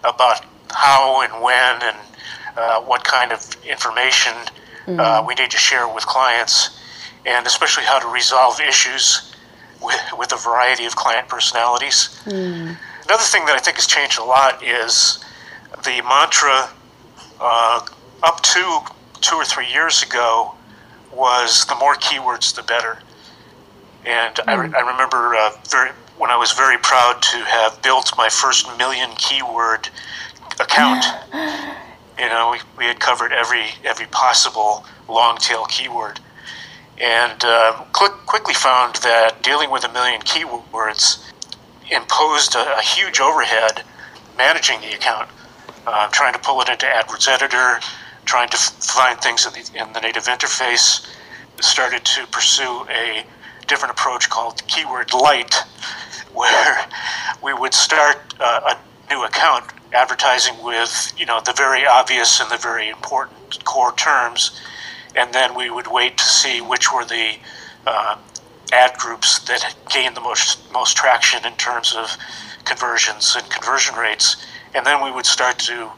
about 0.04 0.44
how 0.70 1.22
and 1.22 1.42
when 1.42 1.82
and 1.82 1.96
uh, 2.56 2.80
what 2.82 3.02
kind 3.04 3.32
of 3.32 3.40
information 3.64 4.32
uh, 4.88 5.24
we 5.26 5.34
need 5.34 5.50
to 5.50 5.56
share 5.56 5.88
with 5.88 6.04
clients, 6.04 6.78
and 7.24 7.46
especially 7.46 7.84
how 7.84 7.98
to 7.98 8.08
resolve 8.08 8.60
issues 8.60 9.31
with, 9.82 10.00
with 10.18 10.32
a 10.32 10.36
variety 10.36 10.84
of 10.86 10.94
client 10.96 11.28
personalities. 11.28 12.20
Another 12.26 13.24
thing 13.24 13.44
that 13.46 13.56
I 13.56 13.58
think 13.58 13.76
has 13.76 13.86
changed 13.86 14.18
a 14.18 14.24
lot 14.24 14.62
is 14.62 15.22
the 15.84 16.00
mantra 16.02 16.70
uh, 17.40 17.84
up 18.22 18.40
to 18.42 18.80
two 19.20 19.36
or 19.36 19.44
three 19.44 19.68
years 19.68 20.02
ago 20.02 20.54
was 21.12 21.64
the 21.66 21.74
more 21.76 21.94
keywords, 21.96 22.54
the 22.54 22.62
better. 22.62 22.98
And 24.06 24.38
I, 24.46 24.54
re- 24.54 24.72
I 24.74 24.80
remember 24.80 25.34
uh, 25.34 25.52
very 25.68 25.90
when 26.18 26.30
I 26.30 26.36
was 26.36 26.52
very 26.52 26.78
proud 26.78 27.20
to 27.22 27.38
have 27.38 27.82
built 27.82 28.12
my 28.16 28.28
first 28.28 28.66
million 28.78 29.10
keyword 29.16 29.88
account. 30.60 31.04
you 32.18 32.28
know, 32.28 32.50
we, 32.52 32.58
we 32.78 32.84
had 32.84 33.00
covered 33.00 33.32
every 33.32 33.66
every 33.84 34.06
possible 34.06 34.84
long 35.08 35.36
tail 35.38 35.64
keyword, 35.66 36.20
and 37.02 37.44
uh, 37.44 37.72
quick, 37.92 38.12
quickly 38.26 38.54
found 38.54 38.94
that 38.96 39.42
dealing 39.42 39.70
with 39.70 39.84
a 39.84 39.92
million 39.92 40.20
keywords 40.22 41.18
imposed 41.90 42.54
a, 42.54 42.78
a 42.78 42.82
huge 42.82 43.20
overhead 43.20 43.82
managing 44.38 44.80
the 44.80 44.94
account, 44.94 45.28
uh, 45.86 46.08
trying 46.08 46.32
to 46.32 46.38
pull 46.38 46.60
it 46.62 46.68
into 46.68 46.86
AdWords 46.86 47.28
Editor, 47.28 47.80
trying 48.24 48.48
to 48.50 48.56
f- 48.56 48.74
find 48.80 49.20
things 49.20 49.46
in 49.46 49.52
the, 49.52 49.82
in 49.86 49.92
the 49.92 50.00
native 50.00 50.24
interface. 50.24 51.06
Started 51.60 52.04
to 52.04 52.26
pursue 52.28 52.86
a 52.90 53.24
different 53.66 53.92
approach 53.92 54.30
called 54.30 54.66
Keyword 54.68 55.12
Light, 55.12 55.54
where 56.34 56.86
we 57.42 57.52
would 57.54 57.74
start 57.74 58.18
uh, 58.40 58.74
a 58.76 59.12
new 59.12 59.24
account 59.24 59.64
advertising 59.92 60.54
with 60.64 61.12
you 61.18 61.26
know 61.26 61.40
the 61.44 61.52
very 61.52 61.86
obvious 61.86 62.40
and 62.40 62.50
the 62.50 62.56
very 62.56 62.88
important 62.88 63.64
core 63.64 63.92
terms, 63.96 64.60
and 65.16 65.32
then 65.32 65.54
we 65.54 65.70
would 65.70 65.86
wait 65.86 66.16
to 66.18 66.24
see 66.24 66.60
which 66.60 66.92
were 66.92 67.04
the 67.04 67.36
uh, 67.86 68.16
ad 68.72 68.96
groups 68.98 69.40
that 69.40 69.74
gained 69.90 70.16
the 70.16 70.20
most 70.20 70.72
most 70.72 70.96
traction 70.96 71.44
in 71.44 71.54
terms 71.54 71.94
of 71.96 72.16
conversions 72.64 73.36
and 73.36 73.48
conversion 73.50 73.94
rates, 73.96 74.44
and 74.74 74.86
then 74.86 75.02
we 75.02 75.10
would 75.10 75.26
start 75.26 75.58
to 75.58 75.90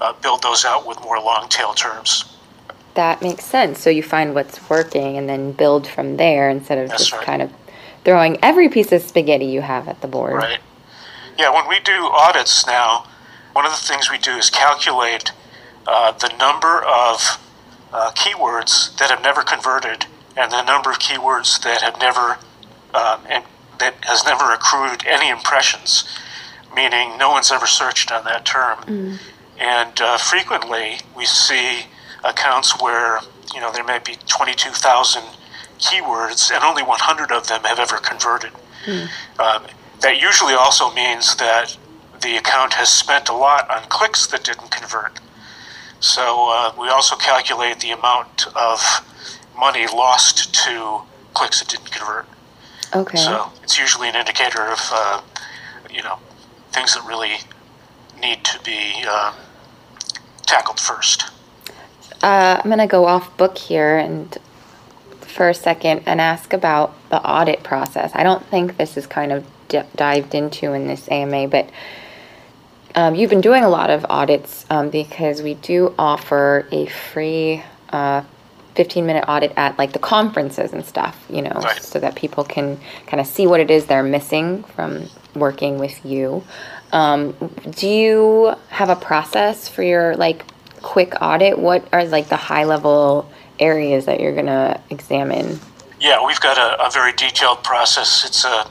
uh, 0.00 0.12
build 0.22 0.42
those 0.42 0.64
out 0.64 0.86
with 0.86 1.00
more 1.00 1.18
long 1.18 1.48
tail 1.48 1.72
terms. 1.72 2.36
That 2.94 3.22
makes 3.22 3.44
sense. 3.44 3.80
So 3.80 3.90
you 3.90 4.02
find 4.02 4.34
what's 4.34 4.68
working 4.68 5.16
and 5.16 5.28
then 5.28 5.52
build 5.52 5.86
from 5.86 6.16
there 6.16 6.50
instead 6.50 6.78
of 6.78 6.88
That's 6.88 7.04
just 7.04 7.12
right. 7.12 7.24
kind 7.24 7.42
of 7.42 7.52
throwing 8.04 8.38
every 8.42 8.68
piece 8.68 8.90
of 8.92 9.02
spaghetti 9.02 9.44
you 9.44 9.60
have 9.60 9.86
at 9.86 10.00
the 10.00 10.08
board. 10.08 10.34
Right. 10.34 10.58
Yeah, 11.38 11.50
when 11.54 11.68
we 11.68 11.78
do 11.80 11.92
audits 11.92 12.66
now, 12.66 13.06
one 13.52 13.64
of 13.64 13.70
the 13.70 13.78
things 13.78 14.10
we 14.10 14.18
do 14.18 14.32
is 14.32 14.50
calculate 14.50 15.30
uh, 15.86 16.12
the 16.12 16.28
number 16.38 16.82
of 16.82 17.38
uh, 17.92 18.10
keywords 18.12 18.96
that 18.98 19.10
have 19.10 19.22
never 19.22 19.42
converted 19.42 20.06
and 20.36 20.52
the 20.52 20.62
number 20.62 20.90
of 20.90 20.98
keywords 20.98 21.60
that 21.62 21.82
have 21.82 21.98
never 21.98 22.38
um, 22.94 23.20
and 23.28 23.44
that 23.78 23.94
has 24.02 24.24
never 24.24 24.52
accrued 24.52 25.06
any 25.06 25.28
impressions, 25.28 26.04
meaning 26.74 27.16
no 27.16 27.30
one's 27.30 27.52
ever 27.52 27.66
searched 27.66 28.10
on 28.10 28.24
that 28.24 28.44
term. 28.44 28.78
And 29.58 30.00
uh, 30.00 30.16
frequently 30.18 30.98
we 31.16 31.24
see 31.26 31.82
accounts 32.24 32.80
where 32.80 33.20
you 33.54 33.60
know 33.60 33.70
there 33.72 33.84
may 33.84 33.98
be 33.98 34.16
22,000 34.26 35.22
keywords 35.78 36.50
and 36.52 36.64
only 36.64 36.82
100 36.82 37.30
of 37.32 37.46
them 37.48 37.62
have 37.64 37.78
ever 37.78 37.98
converted. 37.98 38.50
Um, 39.38 39.66
that 40.00 40.20
usually 40.20 40.54
also 40.54 40.92
means 40.94 41.34
that 41.36 41.76
the 42.22 42.36
account 42.36 42.74
has 42.74 42.88
spent 42.88 43.28
a 43.28 43.32
lot 43.32 43.68
on 43.70 43.82
clicks 43.88 44.26
that 44.28 44.44
didn't 44.44 44.70
convert. 44.70 45.18
So 46.00 46.50
uh, 46.50 46.72
we 46.78 46.88
also 46.88 47.16
calculate 47.16 47.80
the 47.80 47.90
amount 47.90 48.46
of 48.54 48.80
money 49.58 49.86
lost 49.86 50.54
to 50.66 51.02
clicks 51.34 51.60
that 51.60 51.68
didn't 51.68 51.90
convert. 51.90 52.26
Okay. 52.94 53.18
So 53.18 53.50
it's 53.62 53.78
usually 53.78 54.08
an 54.08 54.16
indicator 54.16 54.62
of, 54.62 54.78
uh, 54.92 55.20
you 55.90 56.02
know, 56.02 56.18
things 56.72 56.94
that 56.94 57.04
really 57.06 57.36
need 58.20 58.44
to 58.44 58.58
be 58.64 59.04
uh, 59.06 59.34
tackled 60.46 60.80
first. 60.80 61.30
Uh, 62.22 62.60
I'm 62.62 62.68
going 62.68 62.78
to 62.78 62.86
go 62.86 63.06
off 63.06 63.36
book 63.36 63.58
here 63.58 63.96
and 63.96 64.36
for 65.20 65.48
a 65.48 65.54
second 65.54 66.02
and 66.06 66.20
ask 66.20 66.52
about 66.52 66.94
the 67.10 67.22
audit 67.22 67.62
process. 67.62 68.10
I 68.14 68.22
don't 68.22 68.44
think 68.46 68.76
this 68.76 68.96
is 68.96 69.06
kind 69.06 69.30
of 69.30 69.46
d- 69.68 69.82
dived 69.94 70.34
into 70.34 70.72
in 70.72 70.88
this 70.88 71.08
AMA, 71.10 71.48
but 71.48 71.70
um, 72.94 73.14
you've 73.14 73.30
been 73.30 73.40
doing 73.40 73.64
a 73.64 73.68
lot 73.68 73.90
of 73.90 74.04
audits 74.08 74.64
um, 74.70 74.90
because 74.90 75.42
we 75.42 75.54
do 75.54 75.94
offer 75.98 76.66
a 76.72 76.86
free 76.86 77.62
uh, 77.90 78.22
15 78.74 79.06
minute 79.06 79.24
audit 79.28 79.52
at 79.56 79.76
like 79.78 79.92
the 79.92 79.98
conferences 79.98 80.72
and 80.72 80.84
stuff, 80.84 81.24
you 81.28 81.42
know, 81.42 81.50
Right. 81.50 81.82
so 81.82 81.98
that 81.98 82.14
people 82.14 82.44
can 82.44 82.78
kind 83.06 83.20
of 83.20 83.26
see 83.26 83.46
what 83.46 83.60
it 83.60 83.70
is 83.70 83.86
they're 83.86 84.02
missing 84.02 84.62
from 84.62 85.08
working 85.34 85.78
with 85.78 86.04
you. 86.04 86.44
Um, 86.92 87.32
do 87.70 87.88
you 87.88 88.54
have 88.68 88.88
a 88.88 88.96
process 88.96 89.68
for 89.68 89.82
your 89.82 90.16
like 90.16 90.44
quick 90.80 91.14
audit? 91.20 91.58
What 91.58 91.86
are 91.92 92.04
like 92.04 92.28
the 92.28 92.36
high 92.36 92.64
level 92.64 93.28
areas 93.58 94.06
that 94.06 94.20
you're 94.20 94.32
going 94.34 94.46
to 94.46 94.80
examine? 94.90 95.58
Yeah, 96.00 96.24
we've 96.24 96.40
got 96.40 96.56
a, 96.56 96.86
a 96.86 96.90
very 96.90 97.12
detailed 97.12 97.64
process. 97.64 98.24
It's 98.24 98.44
a, 98.44 98.64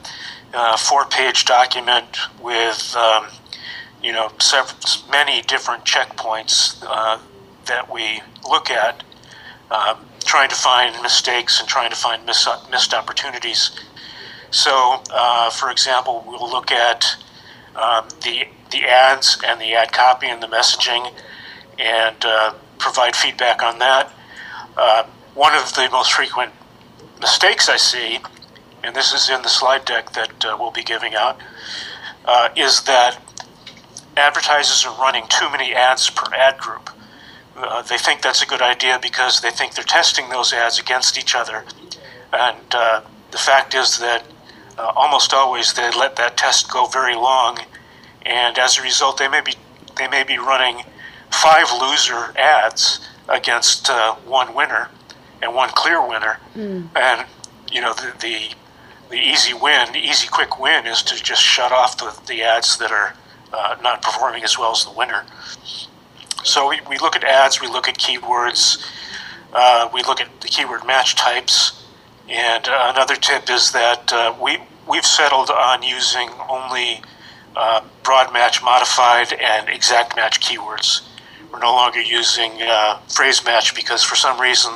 a 0.54 0.78
four-page 0.78 1.44
document 1.46 2.18
with, 2.42 2.96
um, 2.96 3.28
you 4.08 4.14
know, 4.14 4.32
several, 4.40 4.80
many 5.12 5.42
different 5.42 5.84
checkpoints 5.84 6.82
uh, 6.88 7.20
that 7.66 7.92
we 7.94 8.22
look 8.50 8.70
at, 8.72 9.04
um, 9.70 9.98
trying 10.24 10.48
to 10.48 10.56
find 10.56 10.96
mistakes 11.04 11.60
and 11.60 11.68
trying 11.68 11.90
to 11.90 11.96
find 11.96 12.26
miss, 12.26 12.48
missed 12.72 12.94
opportunities. 12.94 13.78
So, 14.50 15.02
uh, 15.12 15.50
for 15.50 15.70
example, 15.70 16.24
we'll 16.26 16.50
look 16.50 16.72
at 16.72 17.18
um, 17.76 18.08
the 18.24 18.46
the 18.72 18.86
ads 18.86 19.38
and 19.46 19.60
the 19.60 19.74
ad 19.74 19.92
copy 19.92 20.28
and 20.28 20.42
the 20.42 20.48
messaging, 20.48 21.12
and 21.78 22.18
uh, 22.24 22.54
provide 22.78 23.14
feedback 23.14 23.62
on 23.62 23.80
that. 23.80 24.14
Uh, 24.78 25.04
one 25.36 25.54
of 25.54 25.74
the 25.76 25.90
most 25.92 26.14
frequent 26.14 26.54
mistakes 27.20 27.68
I 27.68 27.76
see, 27.76 28.20
and 28.84 28.96
this 28.96 29.12
is 29.12 29.30
in 29.30 29.42
the 29.42 29.50
slide 29.50 29.84
deck 29.84 30.14
that 30.14 30.46
uh, 30.46 30.56
we'll 30.58 30.72
be 30.72 30.84
giving 30.84 31.14
out, 31.14 31.40
is 32.56 32.82
that 32.84 33.18
advertisers 34.18 34.86
are 34.86 35.00
running 35.00 35.26
too 35.30 35.50
many 35.52 35.74
ads 35.74 36.10
per 36.10 36.34
ad 36.34 36.58
group. 36.58 36.90
Uh, 37.56 37.82
they 37.84 37.98
think 37.98 38.22
that's 38.22 38.42
a 38.44 38.46
good 38.46 38.62
idea 38.62 39.00
because 39.02 39.42
they 39.42 39.50
think 39.50 39.74
they're 39.74 39.84
testing 39.84 40.30
those 40.30 40.54
ads 40.54 40.80
against 40.80 41.18
each 41.18 41.36
other. 41.36 41.64
And 42.32 42.58
uh, 42.74 43.02
the 43.32 43.38
fact 43.38 43.74
is 43.74 43.98
that 44.00 44.24
uh, 44.78 44.92
almost 44.96 45.34
always 45.34 45.74
they 45.74 45.90
let 45.98 46.16
that 46.18 46.38
test 46.38 46.72
go 46.72 46.86
very 46.86 47.16
long, 47.16 47.58
and 48.26 48.58
as 48.60 48.78
a 48.78 48.82
result, 48.84 49.18
they 49.18 49.28
may 49.28 49.42
be 49.42 49.54
they 49.98 50.08
may 50.08 50.24
be 50.24 50.38
running 50.38 50.84
five 51.32 51.68
loser 51.82 52.38
ads 52.38 53.08
against 53.28 53.90
uh, 53.90 54.14
one 54.26 54.54
winner 54.54 54.90
and 55.42 55.54
one 55.56 55.70
clear 55.70 56.06
winner. 56.08 56.38
And 56.96 57.26
you 57.72 57.82
know 57.82 57.94
the, 57.94 58.14
the 58.22 58.54
the 59.10 59.18
easy 59.18 59.54
win, 59.54 59.92
the 59.94 60.00
easy 60.00 60.28
quick 60.28 60.60
win, 60.60 60.86
is 60.86 61.02
to 61.04 61.16
just 61.24 61.42
shut 61.42 61.72
off 61.72 61.98
the, 61.98 62.16
the 62.28 62.44
ads 62.44 62.78
that 62.78 62.92
are 62.92 63.16
uh, 63.54 63.76
not 63.82 64.02
performing 64.02 64.44
as 64.44 64.58
well 64.58 64.72
as 64.72 64.86
the 64.86 64.92
winner. 64.92 65.26
So 66.44 66.70
we, 66.70 66.80
we 66.90 66.98
look 66.98 67.16
at 67.16 67.24
ads, 67.24 67.62
we 67.62 67.68
look 67.68 67.88
at 67.88 67.98
keywords, 67.98 68.86
uh, 69.54 69.90
we 69.94 70.02
look 70.04 70.22
at 70.22 70.42
the 70.42 70.48
keyword 70.48 70.86
match 70.86 71.16
types, 71.16 71.86
and 72.30 72.68
uh, 72.68 72.92
another 72.94 73.16
tip 73.16 73.50
is 73.50 73.72
that 73.72 74.12
uh, 74.14 74.36
we 74.42 74.58
we've 74.88 75.06
settled 75.06 75.50
on 75.50 75.84
using 75.84 76.30
only 76.50 77.02
uh, 77.56 77.82
broad 78.04 78.32
match 78.32 78.64
modified 78.64 79.34
and 79.34 79.68
exact 79.70 80.16
match 80.16 80.40
keywords. 80.40 81.08
We're 81.52 81.60
no 81.60 81.72
longer 81.72 82.02
using 82.02 82.62
uh, 82.62 83.00
phrase 83.08 83.44
match 83.44 83.76
because 83.76 84.04
for 84.04 84.16
some 84.16 84.40
reason 84.40 84.74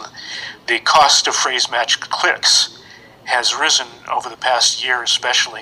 the 0.67 0.79
cost 0.79 1.27
of 1.27 1.35
phrase 1.35 1.69
match 1.69 1.99
clicks 1.99 2.81
has 3.25 3.55
risen 3.55 3.87
over 4.11 4.29
the 4.29 4.37
past 4.37 4.83
year, 4.83 5.03
especially, 5.03 5.61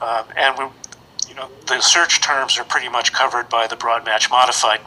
um, 0.00 0.24
and 0.36 0.58
we, 0.58 0.64
you 1.32 1.40
know, 1.40 1.48
the 1.66 1.80
search 1.80 2.20
terms 2.20 2.58
are 2.58 2.64
pretty 2.64 2.90
much 2.90 3.12
covered 3.12 3.48
by 3.48 3.66
the 3.66 3.74
broad 3.74 4.04
match 4.04 4.28
modified 4.28 4.80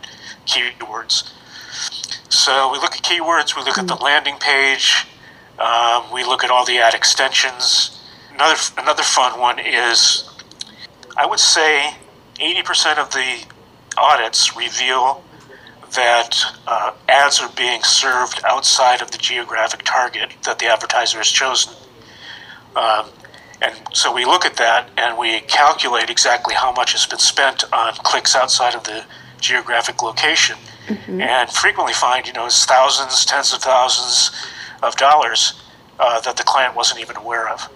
keywords. 0.46 1.32
So 2.30 2.72
we 2.72 2.78
look 2.78 2.96
at 2.96 3.02
keywords, 3.02 3.56
we 3.56 3.64
look 3.64 3.80
at 3.80 3.88
the 3.88 3.96
landing 3.96 4.36
page, 4.40 5.08
um, 5.58 6.04
we 6.14 6.24
look 6.24 6.44
at 6.44 6.52
all 6.52 6.64
the 6.64 6.78
ad 6.78 6.94
extensions. 6.94 8.00
Another 8.32 8.60
another 8.78 9.02
fun 9.02 9.40
one 9.40 9.58
is, 9.58 10.30
I 11.18 11.26
would 11.26 11.40
say, 11.40 11.96
80% 12.36 13.00
of 13.00 13.12
the 13.12 13.44
audits 13.98 14.56
reveal 14.56 15.24
that 15.96 16.38
uh, 16.68 16.92
ads 17.10 17.40
are 17.40 17.52
being 17.58 17.82
served 17.82 18.42
outside 18.44 19.02
of 19.02 19.10
the 19.10 19.18
geographic 19.18 19.82
target 19.84 20.32
that 20.44 20.60
the 20.60 20.68
advertiser 20.68 21.18
has 21.18 21.30
chosen. 21.30 21.74
Um, 22.76 23.10
and 23.62 23.74
so 23.94 24.14
we 24.14 24.26
look 24.26 24.46
at 24.46 24.58
that 24.58 24.90
and 24.98 25.18
we 25.18 25.40
calculate 25.42 26.10
exactly 26.10 26.56
how 26.56 26.72
much 26.72 26.92
has 26.94 27.06
been 27.06 27.20
spent 27.20 27.64
on 27.74 27.94
clicks 28.04 28.36
outside 28.36 28.76
of 28.76 28.84
the 28.84 29.04
geographic 29.40 30.02
location, 30.02 30.58
and 31.08 31.50
frequently 31.50 31.94
find 31.94 32.28
you 32.28 32.34
know 32.34 32.46
it's 32.46 32.66
thousands, 32.66 33.26
tens 33.26 33.54
of 33.54 33.62
thousands 33.62 34.32
of 34.84 34.96
dollars 34.96 35.62
uh, 36.00 36.20
that 36.22 36.38
the 36.38 36.44
client 36.44 36.76
wasn't 36.76 37.00
even 37.00 37.16
aware 37.16 37.50
of. 37.50 37.70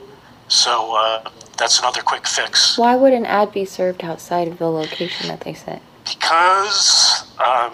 So 0.47 0.95
uh, 0.95 1.29
that's 1.57 1.79
another 1.79 2.01
quick 2.01 2.27
fix. 2.27 2.77
Why 2.77 2.95
would 2.95 3.13
an 3.13 3.25
ad 3.25 3.51
be 3.51 3.65
served 3.65 4.03
outside 4.03 4.47
of 4.47 4.57
the 4.57 4.69
location 4.69 5.27
that 5.27 5.41
they 5.41 5.53
set? 5.53 5.81
because 6.09 7.23
um, 7.39 7.73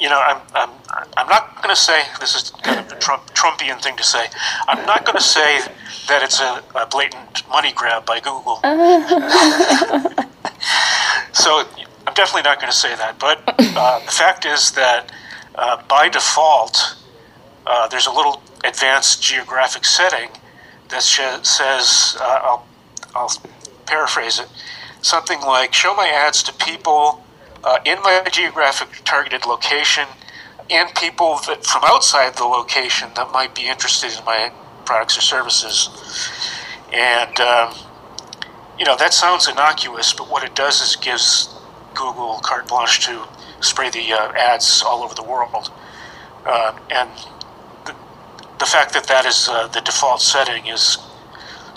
you 0.00 0.08
know 0.08 0.20
I'm, 0.20 0.40
I'm, 0.54 0.70
I'm 1.16 1.28
not 1.28 1.56
going 1.62 1.74
to 1.74 1.80
say 1.80 2.02
this 2.20 2.34
is 2.34 2.50
kind 2.62 2.80
of 2.80 2.92
a 2.92 2.98
Trump, 2.98 3.26
Trumpian 3.34 3.80
thing 3.82 3.96
to 3.96 4.04
say. 4.04 4.26
I'm 4.66 4.84
not 4.86 5.04
going 5.04 5.16
to 5.16 5.22
say 5.22 5.60
that 6.08 6.22
it's 6.22 6.40
a, 6.40 6.62
a 6.74 6.86
blatant 6.86 7.48
money 7.48 7.72
grab 7.72 8.06
by 8.06 8.20
Google. 8.20 8.56
so 11.32 11.64
I'm 12.06 12.14
definitely 12.14 12.42
not 12.42 12.60
going 12.60 12.70
to 12.70 12.76
say 12.76 12.94
that. 12.96 13.18
But 13.18 13.42
uh, 13.58 14.00
the 14.04 14.10
fact 14.10 14.46
is 14.46 14.72
that 14.72 15.12
uh, 15.54 15.82
by 15.88 16.08
default, 16.08 16.96
uh, 17.66 17.88
there's 17.88 18.06
a 18.06 18.12
little 18.12 18.42
advanced 18.64 19.22
geographic 19.22 19.84
setting 19.84 20.30
that 20.88 21.02
sh- 21.02 21.20
says 21.42 22.16
uh, 22.20 22.40
I'll, 22.42 22.66
I'll 23.14 23.32
paraphrase 23.86 24.40
it 24.40 24.48
something 25.02 25.40
like 25.40 25.72
show 25.72 25.94
my 25.94 26.08
ads 26.08 26.42
to 26.42 26.52
people 26.54 27.24
uh, 27.64 27.78
in 27.84 28.00
my 28.02 28.24
geographic 28.30 28.88
targeted 29.04 29.46
location 29.46 30.06
and 30.70 30.94
people 30.94 31.38
that 31.46 31.64
from 31.64 31.82
outside 31.84 32.34
the 32.36 32.44
location 32.44 33.08
that 33.16 33.30
might 33.32 33.54
be 33.54 33.66
interested 33.66 34.16
in 34.16 34.24
my 34.24 34.52
products 34.84 35.16
or 35.16 35.22
services. 35.22 35.88
And 36.92 37.40
um, 37.40 37.74
you 38.78 38.84
know 38.84 38.96
that 38.96 39.12
sounds 39.12 39.48
innocuous, 39.48 40.12
but 40.12 40.30
what 40.30 40.44
it 40.44 40.54
does 40.54 40.80
is 40.80 40.96
gives 40.96 41.54
Google 41.94 42.38
carte 42.42 42.68
blanche 42.68 43.04
to 43.06 43.26
spray 43.60 43.90
the 43.90 44.12
uh, 44.12 44.32
ads 44.36 44.82
all 44.86 45.02
over 45.02 45.14
the 45.14 45.22
world. 45.22 45.70
Uh, 46.46 46.78
and 46.90 47.10
the, 47.84 47.94
the 48.58 48.66
fact 48.66 48.92
that 48.94 49.04
that 49.04 49.26
is 49.26 49.48
uh, 49.48 49.66
the 49.68 49.80
default 49.80 50.20
setting 50.20 50.66
is 50.66 50.98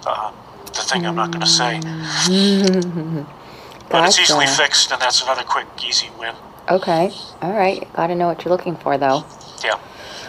uh, 0.06 0.32
the 0.68 0.82
thing 0.82 1.06
I'm 1.06 1.16
not 1.16 1.32
going 1.32 1.42
to 1.42 1.48
say. 1.48 1.82
But 3.92 4.08
it's 4.08 4.20
easily 4.20 4.48
fixed, 4.48 4.92
and 4.92 5.02
that's 5.02 5.22
another 5.22 5.44
quick, 5.44 5.68
easy 5.86 6.10
win. 6.18 6.36
Okay. 6.70 7.12
All 7.42 7.54
right. 7.54 7.92
Got 7.94 8.08
to 8.08 8.16
know 8.16 8.28
what 8.28 8.44
you're 8.46 8.52
looking 8.52 8.76
for, 8.76 8.98
though. 8.98 9.26
Yeah. 9.64 9.80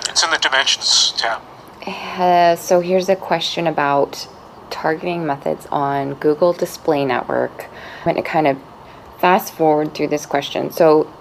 It's 0.08 0.22
in 0.24 0.30
the 0.30 0.38
dimensions 0.38 1.12
tab. 1.16 1.40
Uh, 1.86 2.56
so 2.56 2.80
here's 2.80 3.08
a 3.08 3.16
question 3.16 3.66
about 3.66 4.28
targeting 4.70 5.26
methods 5.26 5.66
on 5.70 6.14
Google 6.14 6.52
Display 6.52 7.04
Network. 7.04 7.66
I'm 7.98 8.04
going 8.04 8.16
to 8.16 8.22
kind 8.22 8.46
of 8.46 8.58
fast 9.18 9.54
forward 9.54 9.94
through 9.94 10.08
this 10.08 10.26
question. 10.26 10.70
So 10.72 11.12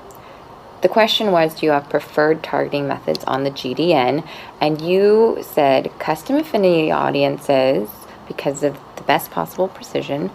the 0.81 0.89
question 0.89 1.31
was 1.31 1.55
Do 1.55 1.67
you 1.67 1.71
have 1.71 1.89
preferred 1.89 2.43
targeting 2.43 2.87
methods 2.87 3.23
on 3.25 3.43
the 3.43 3.51
GDN? 3.51 4.27
And 4.59 4.81
you 4.81 5.37
said 5.43 5.91
custom 5.99 6.37
affinity 6.37 6.91
audiences 6.91 7.89
because 8.27 8.63
of 8.63 8.79
the 8.95 9.03
best 9.03 9.29
possible 9.31 9.67
precision, 9.67 10.31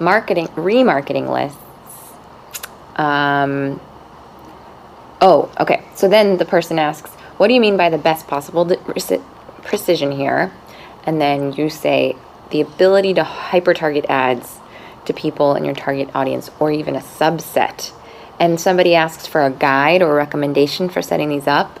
marketing, 0.00 0.48
remarketing 0.48 1.30
lists. 1.32 1.58
Um, 2.96 3.80
Oh, 5.20 5.50
okay. 5.58 5.82
So 5.96 6.08
then 6.08 6.36
the 6.38 6.44
person 6.44 6.78
asks, 6.78 7.10
What 7.38 7.48
do 7.48 7.54
you 7.54 7.60
mean 7.60 7.76
by 7.76 7.90
the 7.90 7.98
best 7.98 8.26
possible 8.28 8.64
preci- 8.66 9.22
precision 9.64 10.12
here? 10.12 10.52
And 11.04 11.20
then 11.20 11.52
you 11.54 11.70
say, 11.70 12.16
The 12.50 12.60
ability 12.60 13.14
to 13.14 13.24
hyper 13.24 13.74
target 13.74 14.06
ads 14.08 14.58
to 15.06 15.12
people 15.12 15.54
in 15.56 15.64
your 15.64 15.74
target 15.74 16.10
audience 16.14 16.50
or 16.60 16.70
even 16.70 16.94
a 16.96 17.00
subset. 17.00 17.92
and 18.40 18.60
somebody 18.60 18.94
asks 18.94 19.26
for 19.26 19.44
a 19.44 19.50
guide 19.50 20.02
or 20.02 20.14
recommendation 20.14 20.88
for 20.88 21.02
setting 21.02 21.28
these 21.28 21.48
up, 21.48 21.80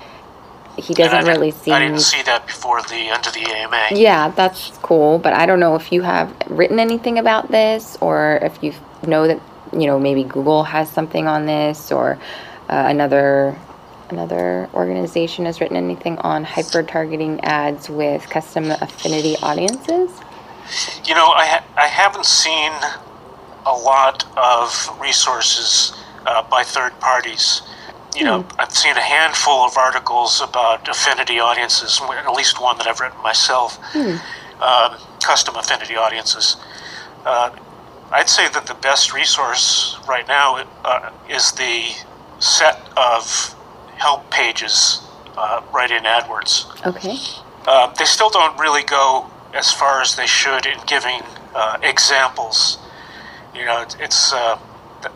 he 0.78 0.94
doesn't 0.94 1.26
really 1.26 1.50
didn't. 1.50 1.72
I 1.72 1.78
didn't 1.80 2.00
see 2.00 2.22
that 2.22 2.46
before 2.46 2.80
the 2.82 2.94
end 2.94 3.26
of 3.26 3.32
the 3.32 3.40
AMA. 3.40 3.88
Yeah, 3.90 4.30
that's 4.30 4.70
cool, 4.82 5.18
but 5.18 5.32
I 5.32 5.46
don't 5.46 5.60
know 5.60 5.74
if 5.74 5.92
you 5.92 6.02
have 6.02 6.34
written 6.48 6.78
anything 6.78 7.18
about 7.18 7.50
this 7.50 7.96
or 8.00 8.38
if 8.42 8.62
you 8.62 8.72
know 9.06 9.26
that 9.26 9.40
you 9.72 9.86
know 9.86 9.98
maybe 9.98 10.24
Google 10.24 10.64
has 10.64 10.90
something 10.90 11.26
on 11.26 11.46
this 11.46 11.90
or 11.92 12.18
uh, 12.68 12.84
another 12.88 13.56
another 14.10 14.68
organization 14.72 15.44
has 15.44 15.60
written 15.60 15.76
anything 15.76 16.18
on 16.18 16.44
hyper 16.44 16.82
targeting 16.82 17.40
ads 17.42 17.90
with 17.90 18.28
custom 18.30 18.70
affinity 18.70 19.36
audiences. 19.42 20.10
You 21.04 21.14
know, 21.14 21.28
I 21.28 21.46
ha- 21.46 21.64
I 21.76 21.86
haven't 21.86 22.26
seen 22.26 22.72
a 23.66 23.72
lot 23.72 24.24
of 24.36 25.00
resources 25.00 25.92
uh, 26.26 26.42
by 26.48 26.62
third 26.62 26.98
parties. 27.00 27.62
You 28.18 28.24
know, 28.24 28.44
I've 28.58 28.72
seen 28.72 28.96
a 28.96 29.00
handful 29.00 29.60
of 29.60 29.76
articles 29.76 30.40
about 30.40 30.88
affinity 30.88 31.38
audiences, 31.38 32.00
at 32.02 32.32
least 32.32 32.60
one 32.60 32.76
that 32.78 32.88
I've 32.88 32.98
written 32.98 33.22
myself, 33.22 33.78
um, 34.60 34.96
custom 35.22 35.54
affinity 35.54 35.94
audiences. 35.94 36.56
Uh, 37.24 37.50
I'd 38.10 38.28
say 38.28 38.48
that 38.48 38.66
the 38.66 38.74
best 38.74 39.14
resource 39.14 39.98
right 40.08 40.26
now 40.26 40.66
uh, 40.84 41.12
is 41.30 41.52
the 41.52 41.94
set 42.40 42.80
of 42.96 43.54
help 43.98 44.28
pages 44.32 45.00
uh, 45.36 45.62
right 45.72 45.90
in 45.90 46.02
AdWords. 46.02 46.86
Okay. 46.86 47.16
Uh, 47.68 47.92
they 47.94 48.04
still 48.04 48.30
don't 48.30 48.58
really 48.58 48.82
go 48.82 49.30
as 49.54 49.70
far 49.70 50.00
as 50.00 50.16
they 50.16 50.26
should 50.26 50.66
in 50.66 50.78
giving 50.86 51.20
uh, 51.54 51.78
examples. 51.82 52.78
You 53.54 53.64
know, 53.64 53.82
it's, 53.82 53.96
it's 54.00 54.32
uh, 54.32 54.58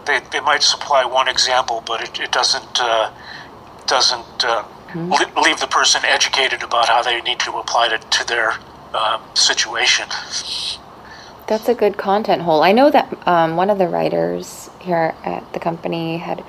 they, 0.07 0.21
they 0.31 0.41
might 0.41 0.63
supply 0.63 1.05
one 1.05 1.29
example, 1.29 1.83
but 1.87 2.03
it, 2.03 2.21
it 2.21 2.33
doesn't 2.33 2.81
uh, 2.81 3.11
doesn't 3.87 4.45
uh, 4.45 4.65
li- 4.95 5.43
leave 5.43 5.61
the 5.61 5.67
person 5.67 6.03
educated 6.05 6.63
about 6.63 6.89
how 6.89 7.03
they 7.03 7.21
need 7.23 7.41
to 7.41 7.53
apply 7.53 7.89
it 7.93 8.11
to 8.11 8.27
their 8.27 8.55
uh, 8.95 9.21
situation. 9.35 10.09
That's 11.47 11.69
a 11.69 11.75
good 11.75 11.97
content 11.97 12.43
hole. 12.43 12.63
I 12.63 12.73
know 12.73 12.91
that 12.91 13.27
um, 13.27 13.57
one 13.57 13.71
of 13.71 13.79
the 13.79 13.89
writers 13.89 14.71
here 14.79 15.15
at 15.25 15.53
the 15.53 15.61
company 15.61 16.19
had 16.19 16.45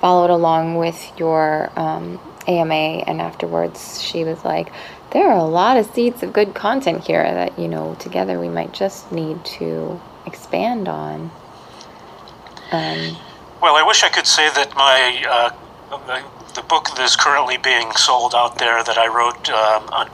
followed 0.00 0.30
along 0.30 0.76
with 0.76 1.12
your 1.18 1.70
um, 1.76 2.20
AMA, 2.46 3.04
and 3.06 3.20
afterwards 3.20 4.00
she 4.00 4.24
was 4.24 4.44
like, 4.44 4.72
"There 5.10 5.28
are 5.28 5.38
a 5.38 5.44
lot 5.44 5.76
of 5.76 5.86
seeds 5.86 6.22
of 6.22 6.32
good 6.32 6.54
content 6.54 7.04
here 7.04 7.24
that 7.24 7.58
you 7.58 7.68
know 7.68 7.96
together 7.98 8.38
we 8.38 8.48
might 8.48 8.72
just 8.72 9.10
need 9.10 9.44
to 9.58 10.00
expand 10.26 10.88
on." 10.88 11.30
Um, 12.72 13.16
Well, 13.62 13.76
I 13.76 13.82
wish 13.82 14.02
I 14.04 14.08
could 14.08 14.26
say 14.26 14.48
that 14.50 14.74
my 14.76 15.24
uh, 15.28 15.50
the, 16.54 16.62
book 16.62 16.88
that 16.96 16.98
is 17.00 17.16
currently 17.16 17.56
being 17.58 17.92
sold 17.92 18.34
out 18.34 18.58
there 18.58 18.82
that 18.82 18.98
I 18.98 19.06
wrote 19.06 19.48
um, 19.50 19.88
on, 19.90 20.10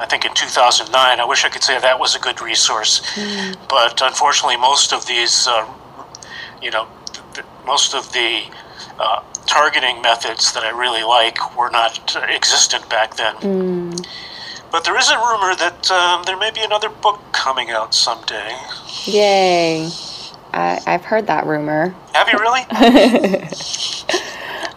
I 0.00 0.06
think 0.06 0.24
in 0.24 0.34
2009. 0.34 1.20
I 1.20 1.24
wish 1.24 1.44
I 1.44 1.48
could 1.48 1.62
say 1.62 1.78
that 1.78 1.98
was 1.98 2.14
a 2.16 2.18
good 2.18 2.40
resource, 2.40 3.02
but 3.68 4.00
unfortunately, 4.02 4.56
most 4.56 4.92
of 4.92 5.06
these, 5.06 5.46
uh, 5.46 5.66
you 6.62 6.70
know, 6.70 6.86
th- 7.34 7.46
most 7.66 7.94
of 7.94 8.12
the 8.12 8.42
uh, 8.98 9.22
targeting 9.46 10.00
methods 10.02 10.52
that 10.52 10.64
I 10.64 10.70
really 10.70 11.02
like 11.04 11.56
were 11.56 11.70
not 11.70 12.16
uh, 12.16 12.20
existent 12.28 12.88
back 12.88 13.16
then. 13.16 13.34
But 14.70 14.84
there 14.84 14.98
is 14.98 15.08
a 15.10 15.16
rumor 15.16 15.54
that 15.56 15.90
um, 15.90 16.24
there 16.24 16.36
may 16.36 16.50
be 16.50 16.60
another 16.62 16.90
book 16.90 17.20
coming 17.32 17.70
out 17.70 17.94
someday. 17.94 18.56
yay! 19.06 19.88
I, 20.52 20.80
I've 20.86 21.04
heard 21.04 21.26
that 21.26 21.46
rumor. 21.46 21.94
Have 22.14 22.28
you 22.28 22.38
really? 22.38 22.64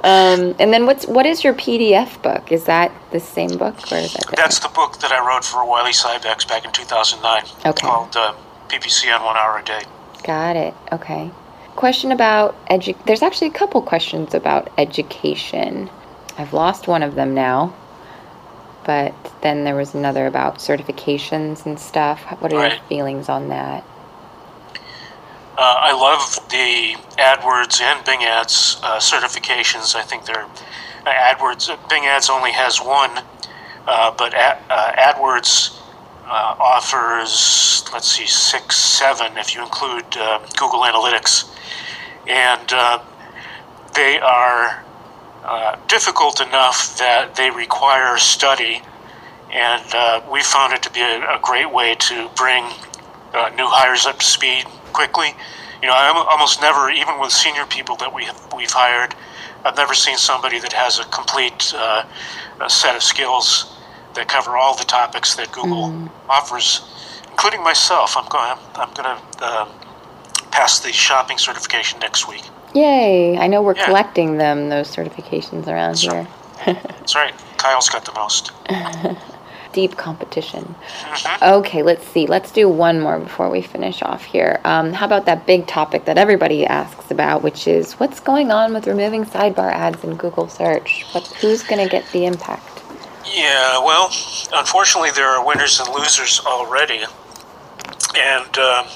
Um, 0.03 0.55
and 0.57 0.73
then 0.73 0.87
what's 0.87 1.05
what 1.05 1.27
is 1.27 1.43
your 1.43 1.53
PDF 1.53 2.19
book? 2.23 2.51
Is 2.51 2.63
that 2.63 2.91
the 3.11 3.19
same 3.19 3.55
book 3.57 3.75
or 3.91 3.97
is 3.97 4.13
that 4.13 4.21
different? 4.21 4.37
That's 4.37 4.57
the 4.57 4.69
book 4.69 4.97
that 4.99 5.11
I 5.11 5.25
wrote 5.25 5.45
for 5.45 5.63
Wiley 5.63 5.91
Sybex 5.91 6.47
back 6.47 6.65
in 6.65 6.71
2009. 6.71 7.43
Okay. 7.67 7.87
Called 7.87 8.15
uh, 8.15 8.33
PPC 8.67 9.15
on 9.15 9.23
One 9.23 9.37
Hour 9.37 9.59
a 9.59 9.63
Day. 9.63 9.83
Got 10.23 10.55
it. 10.55 10.73
Okay. 10.91 11.29
Question 11.75 12.11
about 12.11 12.55
edu. 12.65 12.95
There's 13.05 13.21
actually 13.21 13.49
a 13.49 13.53
couple 13.53 13.79
questions 13.83 14.33
about 14.33 14.71
education. 14.79 15.87
I've 16.35 16.53
lost 16.53 16.87
one 16.87 17.03
of 17.03 17.13
them 17.13 17.35
now, 17.35 17.75
but 18.85 19.13
then 19.41 19.65
there 19.65 19.75
was 19.75 19.93
another 19.93 20.25
about 20.25 20.57
certifications 20.57 21.67
and 21.67 21.79
stuff. 21.79 22.21
What 22.41 22.51
are 22.51 22.69
your 22.69 22.79
feelings 22.89 23.29
on 23.29 23.49
that? 23.49 23.83
Uh, 25.61 25.77
I 25.77 25.93
love 25.93 26.49
the 26.49 26.97
AdWords 27.21 27.81
and 27.81 28.03
Bing 28.03 28.23
Ads 28.23 28.79
uh, 28.81 28.97
certifications. 28.97 29.93
I 29.93 30.01
think 30.01 30.25
they're 30.25 30.45
uh, 30.45 31.35
AdWords. 31.35 31.69
Bing 31.87 32.07
Ads 32.07 32.31
only 32.31 32.51
has 32.51 32.79
one, 32.79 33.11
but 33.85 34.33
Ad, 34.33 34.57
AdWords 34.97 35.79
offers 36.25 37.83
let's 37.93 38.07
see 38.07 38.25
six, 38.25 38.75
seven 38.75 39.37
if 39.37 39.53
you 39.53 39.61
include 39.61 40.09
Google 40.57 40.81
Analytics, 40.81 41.55
and 42.25 42.67
they 43.93 44.17
are 44.17 44.83
uh, 45.43 45.77
difficult 45.87 46.41
enough 46.41 46.97
that 46.97 47.35
they 47.35 47.51
require 47.51 48.17
study. 48.17 48.81
And 49.53 49.93
uh, 49.93 50.21
we 50.31 50.41
found 50.41 50.73
it 50.73 50.81
to 50.81 50.91
be 50.91 51.01
a, 51.01 51.21
a 51.21 51.39
great 51.43 51.71
way 51.71 51.93
to 51.93 52.31
bring 52.35 52.63
uh, 53.35 53.51
new 53.55 53.67
hires 53.67 54.07
up 54.07 54.17
to 54.17 54.25
speed 54.25 54.65
quickly. 54.91 55.33
You 55.81 55.87
know, 55.87 55.93
I 55.95 56.09
almost 56.31 56.61
never, 56.61 56.89
even 56.91 57.19
with 57.19 57.31
senior 57.31 57.65
people 57.65 57.95
that 57.97 58.13
we 58.13 58.25
have, 58.25 58.53
we've 58.55 58.71
hired, 58.71 59.15
I've 59.65 59.75
never 59.77 59.93
seen 59.93 60.17
somebody 60.17 60.59
that 60.59 60.73
has 60.73 60.99
a 60.99 61.05
complete 61.05 61.73
uh, 61.75 62.03
a 62.59 62.69
set 62.69 62.95
of 62.95 63.03
skills 63.03 63.75
that 64.15 64.27
cover 64.27 64.57
all 64.57 64.75
the 64.75 64.83
topics 64.83 65.35
that 65.35 65.51
Google 65.51 66.09
offers, 66.29 66.81
including 67.29 67.63
myself. 67.63 68.15
I'm 68.17 68.27
going. 68.27 68.57
I'm 68.75 68.93
going 68.93 69.17
to 69.17 69.21
uh, 69.43 69.67
pass 70.51 70.79
the 70.79 70.91
shopping 70.91 71.37
certification 71.37 71.99
next 71.99 72.27
week. 72.27 72.43
Yay! 72.73 73.37
I 73.37 73.47
know 73.47 73.61
we're 73.61 73.75
Yeah. 73.75 73.85
collecting 73.85 74.37
them 74.37 74.69
those 74.69 74.93
certifications 74.95 75.67
around 75.67 75.95
That's 75.95 76.01
here. 76.01 76.27
That's 76.65 77.15
right. 77.15 77.33
Kyle's 77.57 77.89
got 77.89 78.05
the 78.05 78.13
most. 78.13 78.51
Deep 79.73 79.95
competition. 79.95 80.75
Okay, 81.41 81.81
let's 81.81 82.05
see. 82.07 82.27
Let's 82.27 82.51
do 82.51 82.67
one 82.67 82.99
more 82.99 83.19
before 83.19 83.49
we 83.49 83.61
finish 83.61 84.01
off 84.01 84.23
here. 84.23 84.59
Um, 84.65 84.91
how 84.93 85.05
about 85.05 85.25
that 85.25 85.45
big 85.45 85.67
topic 85.67 86.05
that 86.05 86.17
everybody 86.17 86.65
asks 86.65 87.09
about, 87.09 87.41
which 87.41 87.67
is 87.67 87.93
what's 87.93 88.19
going 88.19 88.51
on 88.51 88.73
with 88.73 88.85
removing 88.87 89.25
sidebar 89.25 89.71
ads 89.71 90.03
in 90.03 90.15
Google 90.15 90.47
search? 90.49 91.05
What, 91.13 91.27
who's 91.39 91.63
going 91.63 91.83
to 91.83 91.89
get 91.89 92.05
the 92.11 92.25
impact? 92.25 92.83
Yeah, 93.25 93.79
well, 93.83 94.11
unfortunately, 94.53 95.11
there 95.11 95.27
are 95.27 95.45
winners 95.45 95.79
and 95.79 95.87
losers 95.93 96.41
already. 96.45 97.01
And 98.15 98.57
um, 98.57 98.87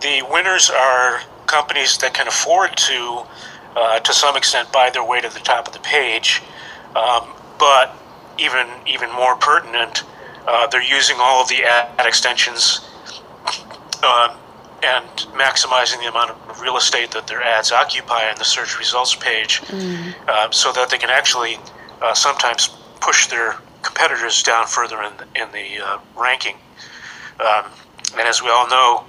the 0.00 0.26
winners 0.28 0.70
are 0.70 1.20
companies 1.46 1.98
that 1.98 2.14
can 2.14 2.26
afford 2.26 2.76
to, 2.76 3.22
uh, 3.76 4.00
to 4.00 4.12
some 4.12 4.36
extent, 4.36 4.72
buy 4.72 4.90
their 4.90 5.04
way 5.04 5.20
to 5.20 5.28
the 5.28 5.40
top 5.40 5.68
of 5.68 5.72
the 5.72 5.78
page. 5.80 6.42
Um, 6.96 7.28
but 7.58 7.96
even 8.38 8.66
even 8.86 9.10
more 9.12 9.36
pertinent, 9.36 10.04
uh, 10.46 10.66
they're 10.68 10.82
using 10.82 11.16
all 11.18 11.42
of 11.42 11.48
the 11.48 11.64
ad 11.64 12.06
extensions 12.06 12.80
um, 14.02 14.36
and 14.82 15.06
maximizing 15.34 15.98
the 16.00 16.08
amount 16.08 16.30
of 16.30 16.60
real 16.60 16.76
estate 16.76 17.10
that 17.12 17.26
their 17.26 17.42
ads 17.42 17.72
occupy 17.72 18.28
on 18.30 18.36
the 18.36 18.44
search 18.44 18.78
results 18.78 19.14
page, 19.14 19.62
uh, 20.28 20.50
so 20.50 20.72
that 20.72 20.90
they 20.90 20.98
can 20.98 21.10
actually 21.10 21.58
uh, 22.02 22.14
sometimes 22.14 22.68
push 23.00 23.26
their 23.26 23.56
competitors 23.82 24.42
down 24.42 24.66
further 24.66 25.02
in 25.02 25.12
the, 25.16 25.42
in 25.42 25.50
the 25.52 25.84
uh, 25.84 25.98
ranking. 26.16 26.56
Um, 27.40 27.64
and 28.18 28.28
as 28.28 28.42
we 28.42 28.48
all 28.48 28.68
know, 28.68 29.04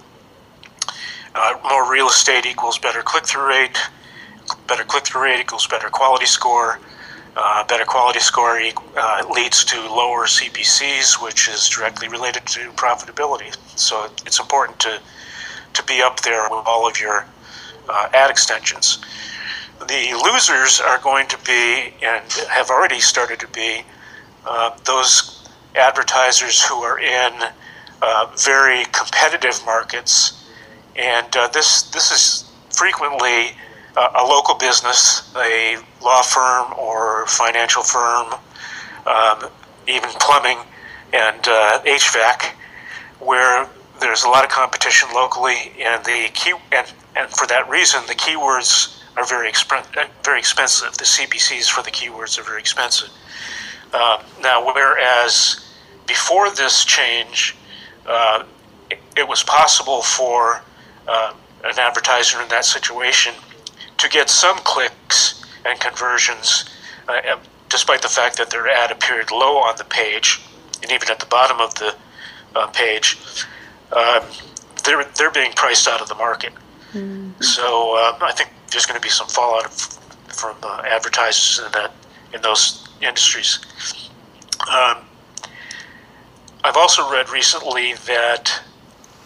uh, 1.36 1.54
more 1.64 1.92
real 1.92 2.08
estate 2.08 2.46
equals 2.46 2.78
better 2.78 3.02
click-through 3.02 3.48
rate. 3.48 3.78
Better 4.68 4.84
click-through 4.84 5.24
rate 5.24 5.40
equals 5.40 5.68
better 5.68 5.90
quality 5.90 6.26
score. 6.26 6.80
Uh, 7.40 7.64
better 7.68 7.86
quality 7.86 8.20
score 8.20 8.60
uh, 8.98 9.24
leads 9.30 9.64
to 9.64 9.80
lower 9.80 10.26
CPCs, 10.26 11.22
which 11.22 11.48
is 11.48 11.70
directly 11.70 12.08
related 12.08 12.44
to 12.48 12.72
profitability. 12.72 13.56
So 13.78 14.10
it's 14.26 14.40
important 14.40 14.80
to 14.80 15.00
to 15.74 15.84
be 15.84 16.02
up 16.02 16.20
there 16.22 16.50
with 16.50 16.66
all 16.66 16.88
of 16.88 17.00
your 17.00 17.28
uh, 17.88 18.10
ad 18.12 18.32
extensions. 18.32 18.98
The 19.88 20.20
losers 20.26 20.82
are 20.82 20.98
going 20.98 21.28
to 21.28 21.38
be, 21.46 21.94
and 22.02 22.26
have 22.50 22.72
already 22.72 23.00
started 23.00 23.40
to 23.42 23.48
be, 23.50 23.84
uh, 24.44 24.76
those 24.86 25.48
advertisers 25.76 26.66
who 26.66 26.78
are 26.78 26.98
in 27.00 27.34
uh, 28.02 28.36
very 28.36 28.86
competitive 28.86 29.64
markets, 29.64 30.50
and 30.96 31.38
uh, 31.38 31.48
this 31.50 31.84
this 31.92 32.12
is 32.12 32.52
frequently 32.72 33.52
a 33.96 34.24
local 34.24 34.56
business, 34.56 35.32
a 35.36 35.78
law 36.02 36.22
firm 36.22 36.74
or 36.78 37.26
financial 37.28 37.84
firm, 37.84 38.34
um, 39.06 39.50
even 39.88 40.10
plumbing 40.20 40.58
and 41.14 41.48
uh, 41.48 41.82
HVAC, 41.84 42.54
where 43.20 43.68
there's 44.00 44.24
a 44.24 44.30
lot 44.30 44.44
of 44.44 44.52
competition 44.52 45.10
locally, 45.14 45.74
and 45.82 46.04
the 46.06 46.30
key 46.34 46.54
and, 46.72 46.92
and 47.16 47.30
for 47.32 47.48
that 47.48 47.68
reason, 47.70 48.02
the 48.08 48.14
keywords 48.14 49.02
are 49.16 49.26
very 49.26 49.52
exp- 49.52 50.10
very 50.24 50.40
expensive. 50.40 50.96
The 50.98 51.06
CPCs 51.06 51.70
for 51.70 51.82
the 51.82 51.92
keywords 51.92 52.38
are 52.38 52.44
very 52.44 52.60
expensive. 52.60 53.10
Uh, 53.94 54.22
now, 54.42 54.66
whereas 54.66 55.68
before 56.06 56.52
this 56.52 56.86
change, 56.86 57.56
uh, 58.06 58.44
it, 58.92 59.00
it, 59.18 59.28
was 59.28 59.44
possible 59.44 60.02
for 60.02 60.62
uh, 61.08 61.34
an 61.64 61.80
advertiser 61.80 62.42
in 62.42 62.48
that 62.50 62.66
situation 62.66 63.34
to 63.98 64.10
get 64.10 64.30
some 64.30 64.58
clicks 64.60 65.37
and 65.68 65.80
conversions, 65.80 66.66
uh, 67.08 67.38
despite 67.70 68.02
the 68.02 68.10
fact 68.10 68.38
that 68.38 68.50
their 68.50 68.68
ad 68.68 68.92
appeared 68.92 69.32
low 69.32 69.58
on 69.58 69.76
the 69.78 69.84
page 69.84 70.42
and 70.82 70.92
even 70.92 71.10
at 71.10 71.20
the 71.20 71.26
bottom 71.26 71.60
of 71.60 71.74
the 71.76 71.96
uh, 72.56 72.68
page. 72.68 73.18
Um, 73.92 74.24
they're 74.84 75.04
they're 75.18 75.32
being 75.32 75.52
priced 75.54 75.88
out 75.88 76.02
of 76.02 76.08
the 76.08 76.16
market. 76.16 76.54
Mm-hmm. 76.94 77.42
So 77.42 77.96
uh, 77.98 78.18
I 78.22 78.32
think 78.32 78.52
there's 78.72 78.86
going 78.86 79.00
to 79.00 79.04
be 79.04 79.10
some 79.10 79.28
fallout 79.28 79.72
from 80.28 80.56
uh, 80.64 80.84
advertisers 80.86 81.66
in 81.66 81.72
that 81.74 81.94
in 82.34 82.42
those 82.42 82.88
industries. 83.02 83.60
Um, 84.72 84.98
I've 86.64 86.78
also 86.78 87.10
read 87.12 87.30
recently 87.30 87.94
that 88.08 88.62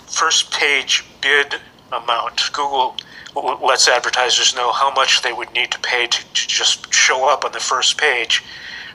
first 0.08 0.52
page 0.52 1.06
bid 1.22 1.56
amount 1.92 2.52
Google 2.54 2.96
lets 3.36 3.88
advertisers 3.88 4.56
know 4.56 4.72
how 4.72 4.92
much 4.94 5.22
they 5.22 5.34
would 5.34 5.52
need 5.54 5.72
to 5.72 5.80
pay 5.80 6.08
to, 6.08 6.34
to 6.34 6.48
just 6.48 6.94
show 6.94 7.30
up 7.30 7.46
on 7.46 7.52
the 7.52 7.60
first 7.60 7.98
page. 7.98 8.44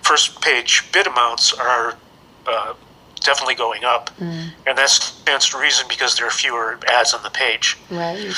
First 0.02 0.40
page 0.40 0.84
bid 0.92 1.06
amounts 1.06 1.52
are 1.54 1.96
uh, 2.46 2.74
definitely 3.20 3.54
going 3.54 3.84
up, 3.84 4.10
mm. 4.18 4.50
and 4.66 4.78
that 4.78 4.90
stands 4.90 5.48
to 5.50 5.58
reason 5.58 5.86
because 5.88 6.16
there 6.16 6.26
are 6.26 6.30
fewer 6.30 6.78
ads 6.88 7.14
on 7.14 7.22
the 7.22 7.30
page. 7.30 7.76
Right. 7.90 8.34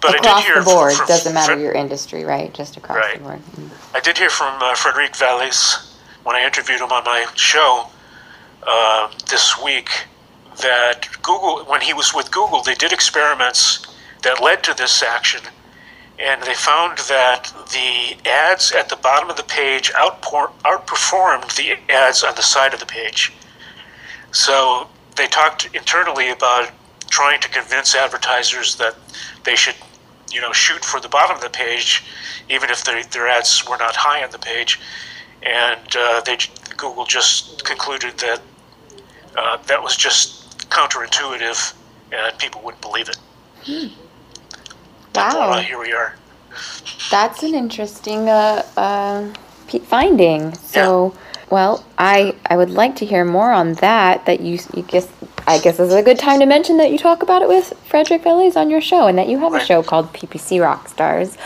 But 0.00 0.16
across 0.16 0.26
I 0.26 0.40
did 0.40 0.44
hear 0.44 0.58
the 0.58 0.64
board, 0.64 0.92
from, 0.92 1.06
from, 1.06 1.06
doesn't 1.06 1.34
matter 1.34 1.58
your 1.58 1.72
industry, 1.72 2.24
right? 2.24 2.52
Just 2.52 2.76
across 2.76 2.96
right. 2.96 3.18
the 3.18 3.24
board. 3.24 3.40
Mm. 3.56 3.70
I 3.94 4.00
did 4.00 4.18
hear 4.18 4.30
from 4.30 4.60
uh, 4.60 4.74
Frederick 4.74 5.12
Vallaeys 5.12 5.94
when 6.24 6.36
I 6.36 6.44
interviewed 6.44 6.80
him 6.80 6.90
on 6.92 7.04
my 7.04 7.26
show 7.36 7.86
uh, 8.66 9.10
this 9.30 9.62
week 9.62 9.88
that 10.60 11.08
Google, 11.22 11.64
when 11.64 11.80
he 11.80 11.92
was 11.92 12.14
with 12.14 12.30
Google, 12.30 12.62
they 12.62 12.74
did 12.74 12.92
experiments 12.92 13.86
that 14.24 14.42
led 14.42 14.62
to 14.64 14.74
this 14.74 15.02
action, 15.02 15.40
and 16.18 16.42
they 16.42 16.54
found 16.54 16.98
that 16.98 17.52
the 17.72 18.28
ads 18.28 18.72
at 18.72 18.88
the 18.88 18.96
bottom 18.96 19.30
of 19.30 19.36
the 19.36 19.44
page 19.44 19.92
outpour- 19.94 20.52
outperformed 20.64 21.54
the 21.56 21.76
ads 21.92 22.22
on 22.24 22.34
the 22.34 22.42
side 22.42 22.74
of 22.74 22.80
the 22.80 22.86
page. 22.86 23.32
So 24.32 24.88
they 25.16 25.26
talked 25.26 25.74
internally 25.74 26.30
about 26.30 26.70
trying 27.08 27.40
to 27.40 27.48
convince 27.48 27.94
advertisers 27.94 28.76
that 28.76 28.96
they 29.44 29.54
should, 29.54 29.76
you 30.32 30.40
know, 30.40 30.52
shoot 30.52 30.84
for 30.84 31.00
the 31.00 31.08
bottom 31.08 31.36
of 31.36 31.42
the 31.42 31.50
page, 31.50 32.02
even 32.48 32.70
if 32.70 32.84
their, 32.84 33.02
their 33.04 33.28
ads 33.28 33.64
were 33.68 33.76
not 33.76 33.94
high 33.94 34.24
on 34.24 34.30
the 34.30 34.38
page. 34.38 34.80
And 35.42 35.96
uh, 35.96 36.20
they, 36.22 36.38
Google 36.76 37.04
just 37.04 37.64
concluded 37.64 38.18
that 38.18 38.40
uh, 39.36 39.58
that 39.66 39.82
was 39.82 39.96
just 39.96 40.58
counterintuitive 40.70 41.74
and 42.12 42.38
people 42.38 42.60
wouldn't 42.62 42.82
believe 42.82 43.08
it. 43.08 43.16
Hmm. 43.64 44.03
Wow. 45.14 45.58
Here 45.60 45.78
we 45.78 45.92
are. 45.92 46.16
That's 47.10 47.42
an 47.42 47.54
interesting 47.54 48.28
uh, 48.28 48.62
uh, 48.76 49.32
finding. 49.86 50.54
So. 50.54 51.12
Yeah 51.14 51.20
well, 51.50 51.84
I 51.98 52.34
I 52.46 52.56
would 52.56 52.70
like 52.70 52.96
to 52.96 53.06
hear 53.06 53.24
more 53.24 53.52
on 53.52 53.74
that. 53.74 54.26
That 54.26 54.40
you 54.40 54.58
you 54.74 54.82
guess 54.82 55.08
I 55.46 55.58
guess 55.58 55.76
this 55.76 55.88
is 55.88 55.94
a 55.94 56.02
good 56.02 56.18
time 56.18 56.40
to 56.40 56.46
mention 56.46 56.78
that 56.78 56.90
you 56.90 56.98
talk 56.98 57.22
about 57.22 57.42
it 57.42 57.48
with 57.48 57.74
Frederick 57.86 58.22
Vallaeys 58.22 58.56
on 58.56 58.70
your 58.70 58.80
show, 58.80 59.06
and 59.06 59.16
that 59.18 59.28
you 59.28 59.38
have 59.38 59.52
right. 59.52 59.62
a 59.62 59.64
show 59.64 59.82
called 59.82 60.12
PPC 60.12 60.58
Rockstars, 60.58 61.36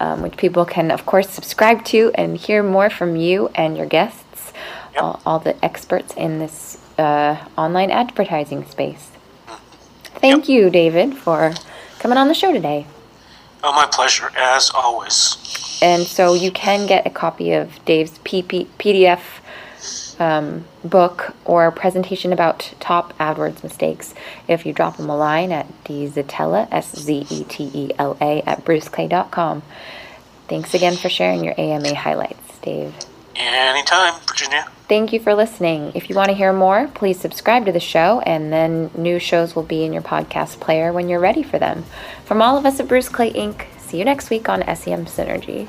um, 0.00 0.22
which 0.22 0.36
people 0.36 0.64
can 0.64 0.90
of 0.90 1.04
course 1.06 1.28
subscribe 1.28 1.84
to 1.86 2.10
and 2.14 2.36
hear 2.36 2.62
more 2.62 2.88
from 2.88 3.16
you 3.16 3.50
and 3.54 3.76
your 3.76 3.86
guests, 3.86 4.52
yep. 4.94 5.02
all, 5.02 5.20
all, 5.26 5.38
the 5.38 5.62
experts 5.62 6.14
in 6.14 6.38
this 6.38 6.78
uh, 6.96 7.36
online 7.58 7.90
advertising 7.90 8.64
space. 8.64 9.10
Thank 10.20 10.48
yep. 10.48 10.54
you, 10.54 10.70
David, 10.70 11.14
for 11.14 11.52
coming 11.98 12.16
on 12.16 12.28
the 12.28 12.34
show 12.34 12.52
today. 12.52 12.86
Oh, 13.62 13.72
my 13.72 13.86
pleasure, 13.86 14.30
as 14.36 14.70
always. 14.74 15.78
And 15.82 16.06
so 16.06 16.34
you 16.34 16.50
can 16.50 16.86
get 16.86 17.06
a 17.06 17.10
copy 17.10 17.52
of 17.52 17.84
Dave's 17.84 18.18
PP, 18.18 18.66
PDF 18.78 19.20
um, 20.20 20.64
book 20.84 21.34
or 21.44 21.70
presentation 21.70 22.32
about 22.32 22.74
top 22.80 23.16
AdWords 23.18 23.62
mistakes 23.62 24.14
if 24.48 24.66
you 24.66 24.72
drop 24.72 24.96
him 24.96 25.08
a 25.08 25.16
line 25.16 25.52
at 25.52 25.66
dszetela, 25.84 26.68
S-Z-E-T-E-L-A, 26.72 28.42
at 28.42 28.64
bruceclay.com. 28.64 29.62
Thanks 30.48 30.74
again 30.74 30.96
for 30.96 31.08
sharing 31.08 31.44
your 31.44 31.54
AMA 31.58 31.94
highlights, 31.94 32.58
Dave. 32.58 32.94
Anytime, 33.36 34.14
Virginia. 34.26 34.68
Thank 34.88 35.12
you 35.12 35.20
for 35.20 35.34
listening. 35.34 35.92
If 35.94 36.08
you 36.08 36.16
want 36.16 36.30
to 36.30 36.34
hear 36.34 36.50
more, 36.50 36.88
please 36.94 37.20
subscribe 37.20 37.66
to 37.66 37.72
the 37.72 37.78
show, 37.78 38.20
and 38.20 38.50
then 38.50 38.90
new 38.96 39.18
shows 39.18 39.54
will 39.54 39.62
be 39.62 39.84
in 39.84 39.92
your 39.92 40.00
podcast 40.00 40.60
player 40.60 40.94
when 40.94 41.10
you're 41.10 41.20
ready 41.20 41.42
for 41.42 41.58
them. 41.58 41.84
From 42.24 42.40
all 42.40 42.56
of 42.56 42.64
us 42.64 42.80
at 42.80 42.88
Bruce 42.88 43.10
Clay 43.10 43.30
Inc., 43.34 43.66
see 43.76 43.98
you 43.98 44.06
next 44.06 44.30
week 44.30 44.48
on 44.48 44.62
SEM 44.62 45.04
Synergy. 45.04 45.68